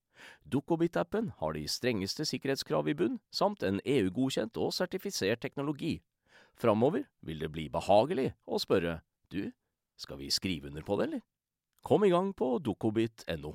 Dukkobit-appen 0.51 1.31
har 1.39 1.53
de 1.57 1.65
strengeste 1.67 2.25
sikkerhetskrav 2.27 2.89
i 2.91 2.95
bunn, 2.97 3.19
samt 3.31 3.63
en 3.63 3.81
EU-godkjent 3.85 4.57
og 4.61 4.73
sertifisert 4.75 5.41
teknologi. 5.43 5.99
Framover 6.59 7.07
vil 7.25 7.41
det 7.41 7.51
bli 7.53 7.67
behagelig 7.73 8.31
å 8.45 8.59
spørre 8.61 8.99
du, 9.31 9.51
skal 9.97 10.19
vi 10.21 10.31
skrive 10.33 10.69
under 10.69 10.85
på 10.85 10.97
det, 10.99 11.09
eller? 11.09 11.27
Kom 11.85 12.05
i 12.05 12.11
gang 12.13 12.33
på 12.37 12.57
dukkobit.no. 12.61 13.53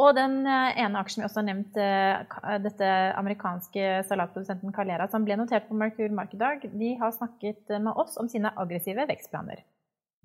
Og 0.00 0.14
den 0.16 0.38
eh, 0.48 0.78
ene 0.80 1.00
aksjen 1.00 1.22
vi 1.22 1.26
også 1.26 1.42
har 1.42 1.46
nevnt, 1.48 1.76
eh, 1.80 2.56
dette 2.64 2.88
amerikanske 3.18 3.90
salatprodusenten 4.08 4.72
Calera, 4.76 5.08
som 5.12 5.26
ble 5.26 5.36
notert 5.40 5.68
på 5.68 5.76
Merkur 5.78 6.12
Markedag, 6.16 6.64
de 6.72 6.94
har 7.00 7.12
snakket 7.12 7.76
med 7.76 7.92
oss 7.92 8.16
om 8.20 8.30
sine 8.32 8.52
aggressive 8.60 9.04
vekstplaner. 9.10 9.62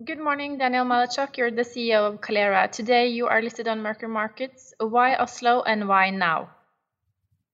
Good 0.02 0.18
morning, 0.18 0.58
Daniel 0.58 0.86
Malachuk. 0.86 1.36
You're 1.36 1.52
the 1.52 1.64
CEO 1.64 2.08
of 2.08 2.22
Calera. 2.22 2.70
Today 2.72 3.10
you 3.10 3.28
are 3.28 3.42
listed 3.42 3.68
on 3.68 3.82
Merkur 3.82 4.10
Markets. 4.10 4.74
Why 4.80 5.16
Oslo 5.16 5.62
and 5.64 5.90
why 5.90 6.10
now? 6.10 6.52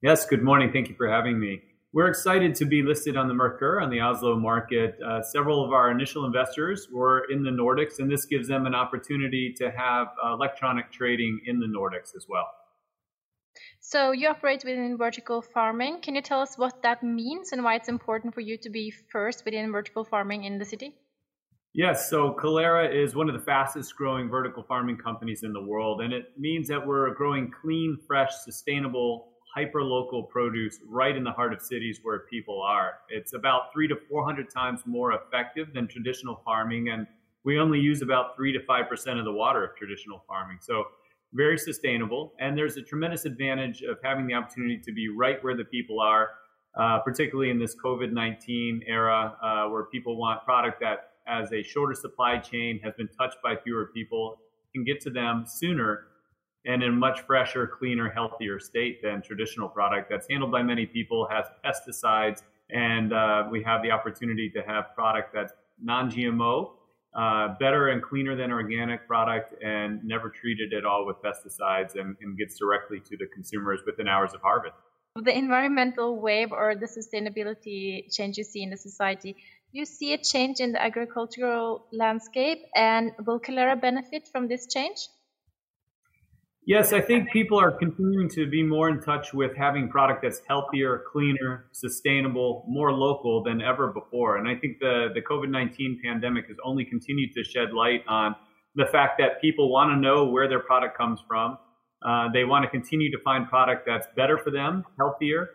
Yes, 0.04 0.28
good 0.28 0.44
morning. 0.44 0.70
Thank 0.72 0.88
you 0.88 0.94
for 0.94 1.10
having 1.10 1.40
me. 1.40 1.64
We're 1.92 2.08
excited 2.08 2.54
to 2.56 2.66
be 2.66 2.84
listed 2.84 3.18
on 3.18 3.28
the 3.28 3.34
Merkur 3.34 3.82
on 3.82 3.90
the 3.90 4.00
Oslo 4.00 4.38
market. 4.38 4.96
Uh, 5.02 5.24
several 5.24 5.66
of 5.66 5.72
our 5.72 5.90
initial 5.90 6.24
investors 6.24 6.88
were 6.94 7.26
in 7.32 7.42
the 7.42 7.50
Nordics, 7.50 7.98
and 7.98 8.12
this 8.12 8.26
gives 8.26 8.48
them 8.48 8.68
an 8.68 8.76
opportunity 8.76 9.52
to 9.58 9.72
have 9.72 10.10
uh, 10.24 10.34
electronic 10.34 10.92
trading 10.92 11.42
in 11.48 11.60
the 11.60 11.66
Nordics 11.66 12.16
as 12.16 12.28
well. 12.30 12.48
So, 13.80 14.12
you 14.12 14.28
operate 14.28 14.64
within 14.64 14.98
vertical 14.98 15.42
farming. 15.42 16.02
Can 16.02 16.14
you 16.14 16.22
tell 16.22 16.42
us 16.42 16.60
what 16.60 16.84
that 16.84 17.02
means 17.02 17.54
and 17.54 17.64
why 17.64 17.74
it's 17.74 17.90
important 17.90 18.36
for 18.36 18.42
you 18.42 18.60
to 18.60 18.70
be 18.70 18.92
first 18.92 19.46
within 19.46 19.72
vertical 19.72 20.04
farming 20.04 20.44
in 20.44 20.60
the 20.60 20.66
city? 20.66 20.94
Yes, 21.78 22.10
so 22.10 22.32
Calera 22.32 22.90
is 22.90 23.16
one 23.16 23.28
of 23.28 23.36
the 23.36 23.42
fastest 23.42 23.98
growing 23.98 24.30
vertical 24.30 24.64
farming 24.64 24.96
companies 24.96 25.44
in 25.44 25.52
the 25.52 25.62
world, 25.62 26.00
and 26.00 26.14
it 26.14 26.32
means 26.38 26.70
that 26.70 26.88
we're 26.88 27.14
growing 27.14 27.52
clean, 27.52 27.98
fresh, 28.08 28.32
sustainable 28.46 29.34
hyper-local 29.54 30.24
produce 30.24 30.80
right 30.88 31.18
in 31.18 31.26
the 31.26 31.32
heart 31.32 31.52
of 31.52 31.62
cities 31.62 32.00
where 32.02 32.20
people 32.30 32.62
are. 32.62 33.00
It's 33.10 33.34
about 33.34 33.74
three 33.74 33.90
to 33.90 33.96
400 34.10 34.50
times 34.50 34.84
more 34.86 35.12
effective 35.22 35.74
than 35.74 35.86
traditional 35.86 36.42
farming, 36.46 36.92
and 36.92 37.08
we 37.44 37.60
only 37.60 37.82
use 37.82 38.02
about 38.02 38.38
three 38.38 38.54
to 38.54 38.60
5% 38.60 39.20
of 39.20 39.26
the 39.26 39.34
water 39.34 39.66
of 39.66 39.76
traditional 39.76 40.24
farming. 40.30 40.60
So 40.62 40.86
very 41.34 41.58
sustainable, 41.58 42.36
and 42.40 42.58
there's 42.58 42.78
a 42.78 42.84
tremendous 42.84 43.26
advantage 43.26 43.82
of 43.82 43.98
having 44.02 44.28
the 44.28 44.34
opportunity 44.34 44.78
to 44.78 44.94
be 44.94 45.10
right 45.10 45.44
where 45.44 45.58
the 45.58 45.66
people 45.66 46.00
are, 46.00 46.30
uh, 46.80 47.00
particularly 47.00 47.50
in 47.50 47.60
this 47.60 47.76
COVID-19 47.76 48.84
era 48.88 49.36
uh, 49.44 49.70
where 49.70 49.84
people 49.88 50.16
want 50.16 50.42
product 50.46 50.80
that 50.80 51.10
as 51.28 51.52
a 51.54 51.64
shorter 51.64 51.94
supply 51.94 52.38
chain 52.38 52.80
has 52.84 52.94
been 52.96 53.10
touched 53.10 53.38
by 53.44 53.56
fewer 53.56 53.92
people 53.94 54.40
can 54.74 54.84
get 54.84 55.02
to 55.02 55.10
them 55.10 55.46
sooner 55.48 56.08
and 56.66 56.82
in 56.84 56.98
much 56.98 57.22
fresher, 57.22 57.68
cleaner, 57.68 58.10
healthier 58.10 58.60
state 58.60 59.02
than 59.02 59.22
traditional 59.22 59.70
product 59.70 60.10
that's 60.10 60.28
handled 60.30 60.52
by 60.52 60.64
many 60.64 60.86
people, 60.86 61.28
has 61.30 61.46
pesticides, 61.64 62.42
and 62.72 63.14
uh, 63.14 63.48
we 63.52 63.62
have 63.62 63.84
the 63.84 63.92
opportunity 63.92 64.50
to 64.50 64.62
have 64.64 64.86
product 64.96 65.32
that's 65.34 65.54
non-GMO, 65.82 66.72
uh, 67.16 67.50
better 67.60 67.90
and 67.90 68.02
cleaner 68.02 68.36
than 68.36 68.52
organic 68.52 69.08
product, 69.08 69.54
and 69.64 70.04
never 70.04 70.30
treated 70.30 70.74
at 70.74 70.86
all 70.86 71.06
with 71.06 71.18
pesticides, 71.18 71.96
and, 72.00 72.16
and 72.22 72.38
gets 72.38 72.58
directly 72.58 73.00
to 73.00 73.16
the 73.16 73.28
consumers 73.34 73.82
within 73.86 74.08
hours 74.08 74.34
of 74.34 74.42
harvest. 74.42 74.76
The 75.16 75.38
environmental 75.38 76.20
wave 76.20 76.52
or 76.52 76.76
the 76.76 76.88
sustainability 76.88 78.14
change 78.14 78.38
you 78.38 78.44
see 78.44 78.64
in 78.64 78.70
the 78.70 78.76
society, 78.76 79.38
you 79.72 79.86
see 79.86 80.14
a 80.14 80.18
change 80.18 80.60
in 80.60 80.72
the 80.72 80.82
agricultural 80.82 81.86
landscape, 81.92 82.60
and 82.76 83.12
will 83.26 83.40
Calera 83.40 83.76
benefit 83.80 84.28
from 84.32 84.48
this 84.48 84.68
change? 84.74 84.98
Yes, 86.68 86.94
I 86.94 87.02
think 87.02 87.30
people 87.32 87.60
are 87.60 87.72
continuing 87.72 88.28
to 88.30 88.50
be 88.50 88.64
more 88.64 88.90
in 88.90 89.00
touch 89.00 89.34
with 89.36 89.56
having 89.56 89.88
product 89.88 90.24
that's 90.24 90.42
healthier, 90.48 91.04
cleaner, 91.12 91.66
sustainable, 91.72 92.66
more 92.68 92.92
local 92.92 93.44
than 93.44 93.62
ever 93.62 93.94
before. 93.94 94.38
And 94.38 94.48
I 94.48 94.56
think 94.56 94.80
the, 94.80 95.10
the 95.14 95.22
COVID 95.22 95.50
19 95.50 96.02
pandemic 96.04 96.48
has 96.48 96.58
only 96.66 96.84
continued 96.84 97.34
to 97.36 97.44
shed 97.44 97.72
light 97.72 98.02
on 98.08 98.36
the 98.74 98.88
fact 98.92 99.20
that 99.20 99.40
people 99.42 99.72
want 99.72 99.92
to 99.92 99.96
know 99.96 100.26
where 100.26 100.50
their 100.50 100.60
product 100.60 100.98
comes 100.98 101.20
from. 101.28 101.60
Uh, 102.04 102.30
they 102.34 102.46
want 102.46 102.64
to 102.64 102.70
continue 102.70 103.12
to 103.12 103.18
find 103.24 103.48
product 103.48 103.84
that's 103.86 104.08
better 104.16 104.40
for 104.40 104.50
them, 104.50 104.84
healthier, 104.98 105.50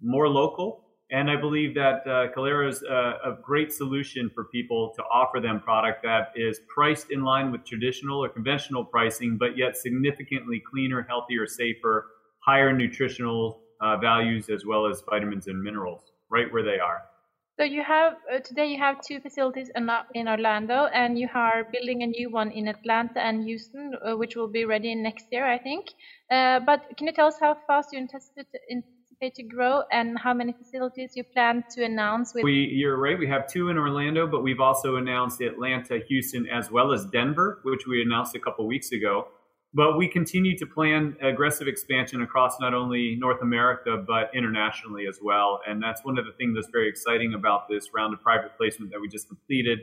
more 0.00 0.28
local, 0.28 0.81
and 1.12 1.30
I 1.30 1.36
believe 1.36 1.74
that 1.74 2.06
uh, 2.06 2.32
Calera 2.32 2.68
is 2.68 2.82
a, 2.82 3.18
a, 3.24 3.38
great 3.42 3.70
solution 3.70 4.30
for 4.34 4.44
people 4.44 4.94
to 4.96 5.02
offer 5.02 5.40
them 5.40 5.60
product 5.60 6.02
that 6.04 6.32
is 6.34 6.60
priced 6.74 7.10
in 7.10 7.22
line 7.22 7.52
with 7.52 7.64
traditional 7.66 8.24
or 8.24 8.30
conventional 8.30 8.82
pricing, 8.82 9.36
but 9.36 9.56
yet 9.56 9.76
significantly 9.76 10.58
cleaner, 10.58 11.02
healthier, 11.02 11.46
safer, 11.46 12.06
higher 12.38 12.72
nutritional 12.72 13.60
uh, 13.82 13.98
values 13.98 14.48
as 14.48 14.64
well 14.64 14.86
as 14.86 15.02
vitamins 15.10 15.48
and 15.48 15.62
minerals, 15.62 16.12
right 16.30 16.50
where 16.50 16.62
they 16.62 16.78
are. 16.78 17.02
So 17.58 17.64
you 17.64 17.82
have 17.82 18.14
uh, 18.32 18.38
today 18.38 18.66
you 18.68 18.78
have 18.78 19.02
two 19.02 19.20
facilities 19.20 19.70
in, 19.74 19.90
in 20.14 20.26
Orlando, 20.26 20.86
and 20.86 21.18
you 21.18 21.28
are 21.34 21.68
building 21.70 22.02
a 22.02 22.06
new 22.06 22.30
one 22.30 22.50
in 22.50 22.66
Atlanta 22.68 23.20
and 23.20 23.44
Houston, 23.44 23.92
uh, 24.02 24.16
which 24.16 24.34
will 24.34 24.48
be 24.48 24.64
ready 24.64 24.94
next 24.94 25.26
year, 25.30 25.46
I 25.46 25.58
think. 25.58 25.88
Uh, 26.30 26.60
but 26.60 26.96
can 26.96 27.06
you 27.06 27.12
tell 27.12 27.26
us 27.26 27.38
how 27.38 27.58
fast 27.66 27.92
you 27.92 27.98
anticipate 29.22 29.34
to 29.34 29.54
grow 29.54 29.82
and 29.90 30.18
how 30.18 30.34
many 30.34 30.52
facilities 30.52 31.12
you 31.14 31.24
plan 31.24 31.64
to 31.70 31.84
announce? 31.84 32.34
With- 32.34 32.44
we, 32.44 32.70
you're 32.72 32.96
right. 32.96 33.18
We 33.18 33.28
have 33.28 33.46
two 33.46 33.68
in 33.68 33.78
Orlando, 33.78 34.26
but 34.26 34.42
we've 34.42 34.60
also 34.60 34.96
announced 34.96 35.40
Atlanta, 35.40 36.00
Houston, 36.08 36.48
as 36.48 36.70
well 36.70 36.92
as 36.92 37.04
Denver, 37.06 37.60
which 37.64 37.86
we 37.86 38.02
announced 38.02 38.34
a 38.34 38.40
couple 38.40 38.66
weeks 38.66 38.92
ago. 38.92 39.28
But 39.74 39.96
we 39.96 40.06
continue 40.06 40.56
to 40.58 40.66
plan 40.66 41.16
aggressive 41.22 41.66
expansion 41.66 42.20
across 42.20 42.60
not 42.60 42.74
only 42.74 43.16
North 43.18 43.40
America, 43.40 44.04
but 44.06 44.30
internationally 44.34 45.06
as 45.06 45.18
well. 45.22 45.60
And 45.66 45.82
that's 45.82 46.04
one 46.04 46.18
of 46.18 46.26
the 46.26 46.32
things 46.32 46.56
that's 46.56 46.68
very 46.70 46.90
exciting 46.90 47.32
about 47.32 47.68
this 47.70 47.94
round 47.94 48.12
of 48.12 48.20
private 48.20 48.54
placement 48.58 48.92
that 48.92 49.00
we 49.00 49.08
just 49.08 49.28
completed 49.28 49.78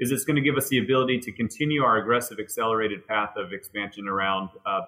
is 0.00 0.10
it's 0.10 0.24
going 0.24 0.36
to 0.36 0.42
give 0.42 0.56
us 0.56 0.68
the 0.70 0.78
ability 0.78 1.18
to 1.20 1.30
continue 1.30 1.82
our 1.82 1.98
aggressive 1.98 2.38
accelerated 2.40 3.06
path 3.06 3.36
of 3.36 3.52
expansion 3.52 4.08
around 4.08 4.48
uh, 4.64 4.80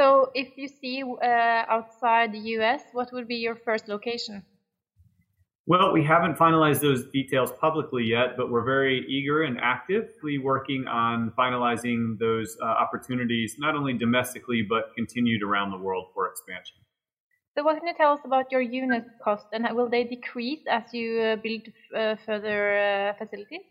so 0.00 0.30
if 0.34 0.56
you 0.56 0.66
see 0.66 1.02
uh, 1.02 1.76
outside 1.76 2.32
the 2.32 2.42
US, 2.56 2.82
what 2.92 3.12
would 3.12 3.28
be 3.28 3.36
your 3.36 3.54
first 3.54 3.86
location? 3.86 4.42
Well, 5.66 5.92
we 5.92 6.02
haven't 6.02 6.36
finalized 6.38 6.80
those 6.80 7.02
details 7.18 7.52
publicly 7.60 8.04
yet, 8.04 8.28
but 8.38 8.50
we're 8.50 8.64
very 8.64 9.04
eager 9.16 9.42
and 9.42 9.58
actively 9.60 10.38
working 10.38 10.86
on 10.88 11.32
finalizing 11.38 12.18
those 12.18 12.56
uh, 12.62 12.64
opportunities, 12.64 13.56
not 13.58 13.76
only 13.76 13.92
domestically, 13.92 14.62
but 14.62 14.84
continued 14.96 15.42
around 15.42 15.70
the 15.70 15.76
world 15.86 16.06
for 16.14 16.28
expansion. 16.28 16.78
So, 17.54 17.62
what 17.62 17.76
can 17.78 17.86
you 17.86 17.94
tell 17.94 18.12
us 18.14 18.20
about 18.24 18.50
your 18.50 18.62
unit 18.62 19.04
cost, 19.22 19.46
and 19.52 19.62
will 19.76 19.90
they 19.90 20.04
decrease 20.04 20.62
as 20.78 20.84
you 20.94 21.20
uh, 21.20 21.36
build 21.36 21.64
uh, 21.94 22.16
further 22.24 22.60
uh, 22.78 23.12
facilities? 23.18 23.66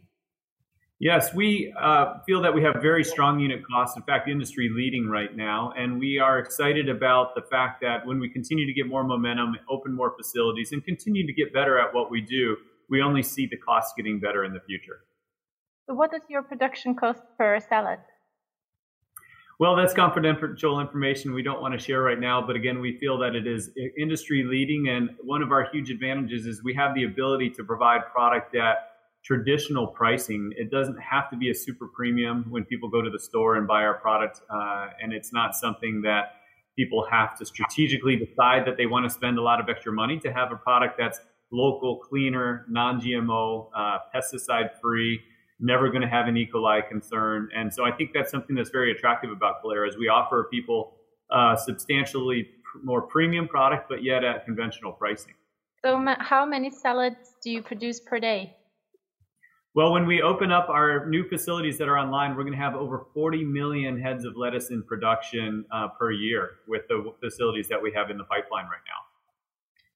Yes, 1.02 1.34
we 1.34 1.74
uh, 1.82 2.16
feel 2.26 2.42
that 2.42 2.54
we 2.54 2.62
have 2.64 2.82
very 2.82 3.06
strong 3.06 3.40
unit 3.40 3.62
costs, 3.66 3.96
in 3.96 4.04
fact, 4.04 4.28
industry 4.28 4.70
leading 4.70 5.08
right 5.08 5.34
now. 5.34 5.72
And 5.78 5.98
we 5.98 6.20
are 6.20 6.40
excited 6.40 6.90
about 6.90 7.36
the 7.36 7.42
fact 7.42 7.80
that 7.82 8.06
when 8.06 8.20
we 8.20 8.28
continue 8.28 8.66
to 8.66 8.74
get 8.74 8.86
more 8.86 9.06
momentum, 9.06 9.56
open 9.70 9.96
more 9.96 10.14
facilities, 10.18 10.74
and 10.74 10.84
continue 10.84 11.26
to 11.26 11.32
get 11.32 11.54
better 11.54 11.80
at 11.80 11.94
what 11.94 12.12
we 12.12 12.20
do, 12.20 12.58
we 12.90 13.02
only 13.02 13.24
see 13.24 13.48
the 13.48 13.56
costs 13.56 13.94
getting 13.96 14.20
better 14.20 14.44
in 14.44 14.52
the 14.52 14.60
future. 14.60 15.00
So, 15.88 15.94
what 15.94 16.14
is 16.14 16.22
your 16.28 16.44
production 16.44 16.96
cost 16.96 17.22
per 17.38 17.62
salad? 17.62 18.00
Well, 19.58 19.78
that's 19.78 19.94
confidential 19.94 20.82
information 20.82 21.34
we 21.34 21.44
don't 21.44 21.62
want 21.62 21.74
to 21.74 21.80
share 21.80 22.02
right 22.02 22.20
now. 22.20 22.46
But 22.46 22.58
again, 22.58 22.82
we 22.82 22.98
feel 22.98 23.18
that 23.20 23.36
it 23.36 23.48
is 23.48 23.72
industry 23.98 24.44
leading. 24.44 24.90
And 24.90 25.12
one 25.22 25.42
of 25.42 25.52
our 25.52 25.70
huge 25.72 25.90
advantages 25.92 26.46
is 26.46 26.62
we 26.64 26.74
have 26.74 26.94
the 26.94 27.06
ability 27.06 27.52
to 27.52 27.64
provide 27.64 28.02
product 28.12 28.52
that 28.54 28.89
traditional 29.24 29.88
pricing. 29.88 30.52
It 30.56 30.72
doesn't 30.72 30.98
have 31.00 31.30
to 31.32 31.38
be 31.38 31.50
a 31.50 31.56
super 31.56 31.88
premium 31.88 32.46
when 32.50 32.66
people 32.66 32.90
go 32.90 33.02
to 33.02 33.10
the 33.10 33.20
store 33.20 33.56
and 33.56 33.68
buy 33.68 33.84
our 33.84 33.96
product, 33.96 34.42
uh, 34.50 34.88
and 35.02 35.14
it's 35.14 35.34
not 35.34 35.56
something 35.56 36.02
that 36.04 36.36
people 36.76 37.06
have 37.12 37.38
to 37.38 37.46
strategically 37.46 38.16
decide 38.16 38.66
that 38.66 38.78
they 38.78 38.86
want 38.86 39.04
to 39.04 39.10
spend 39.10 39.38
a 39.38 39.42
lot 39.42 39.60
of 39.60 39.68
extra 39.70 39.92
money 39.92 40.18
to 40.20 40.32
have 40.32 40.52
a 40.52 40.56
product 40.56 40.98
that's 40.98 41.20
local, 41.52 41.98
cleaner, 41.98 42.66
non-GMO, 42.70 43.70
uh, 43.76 43.98
pesticide-free, 44.16 45.20
never 45.60 45.90
going 45.90 46.02
to 46.02 46.08
have 46.08 46.28
an 46.28 46.38
E. 46.38 46.50
coli 46.52 46.88
concern. 46.88 47.50
And 47.56 47.74
so 47.74 47.84
I 47.86 47.92
think 47.92 48.12
that's 48.14 48.32
something 48.32 48.56
that's 48.56 48.70
very 48.70 48.92
attractive 48.92 49.32
about 49.32 49.62
Calera 49.62 49.90
is 49.90 49.98
we 49.98 50.08
offer 50.08 50.48
people 50.50 50.94
uh, 51.32 51.56
substantially 51.56 52.44
pr- 52.64 52.80
more 52.84 53.02
premium 53.02 53.48
product, 53.48 53.90
but 53.90 54.04
yet 54.04 54.24
at 54.24 54.46
conventional 54.46 54.92
pricing. 54.92 55.34
So 55.84 56.04
how 56.20 56.46
many 56.46 56.70
salads 56.70 57.36
do 57.44 57.50
you 57.50 57.62
produce 57.62 58.00
per 58.00 58.20
day? 58.20 58.56
Well, 59.76 59.92
when 59.94 60.08
we 60.08 60.22
open 60.22 60.52
up 60.52 60.68
our 60.70 61.06
new 61.06 61.24
facilities 61.30 61.78
that 61.78 61.88
are 61.88 61.98
online, 61.98 62.36
we're 62.36 62.44
going 62.44 62.58
to 62.58 62.64
have 62.64 62.76
over 62.76 63.06
40 63.14 63.44
million 63.44 64.02
heads 64.02 64.26
of 64.26 64.36
lettuce 64.36 64.72
in 64.72 64.84
production 64.84 65.64
uh, 65.72 65.90
per 65.90 66.12
year 66.12 66.50
with 66.68 66.88
the 66.90 67.14
facilities 67.20 67.68
that 67.70 67.82
we 67.82 67.92
have 67.96 68.10
in 68.10 68.18
the 68.18 68.24
pipeline 68.24 68.66
right 68.66 68.86
now. 68.88 69.02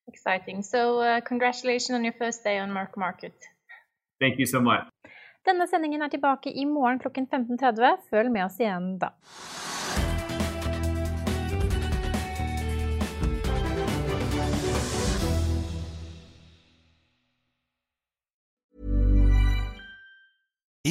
Exciting. 0.08 0.62
So, 0.62 1.00
uh, 1.00 1.22
congratulations 1.22 1.96
on 1.96 2.04
your 2.04 2.14
first 2.14 2.44
day 2.44 2.60
on 2.60 2.70
Merck 2.70 2.96
Market. 2.98 3.34
Thank 4.20 4.38
you 4.38 4.46
so 4.46 4.62
much. 4.62 4.88
Denne 5.44 5.68
sendingen 5.68 6.02
er 6.02 6.10
tilbake 6.10 6.50
i 6.50 6.66
morgen 6.66 7.00
klokken 7.00 7.28
15.30. 7.28 7.98
Følg 8.10 8.32
med 8.32 8.46
oss 8.46 8.60
igjen 8.60 9.00
da. 9.00 9.10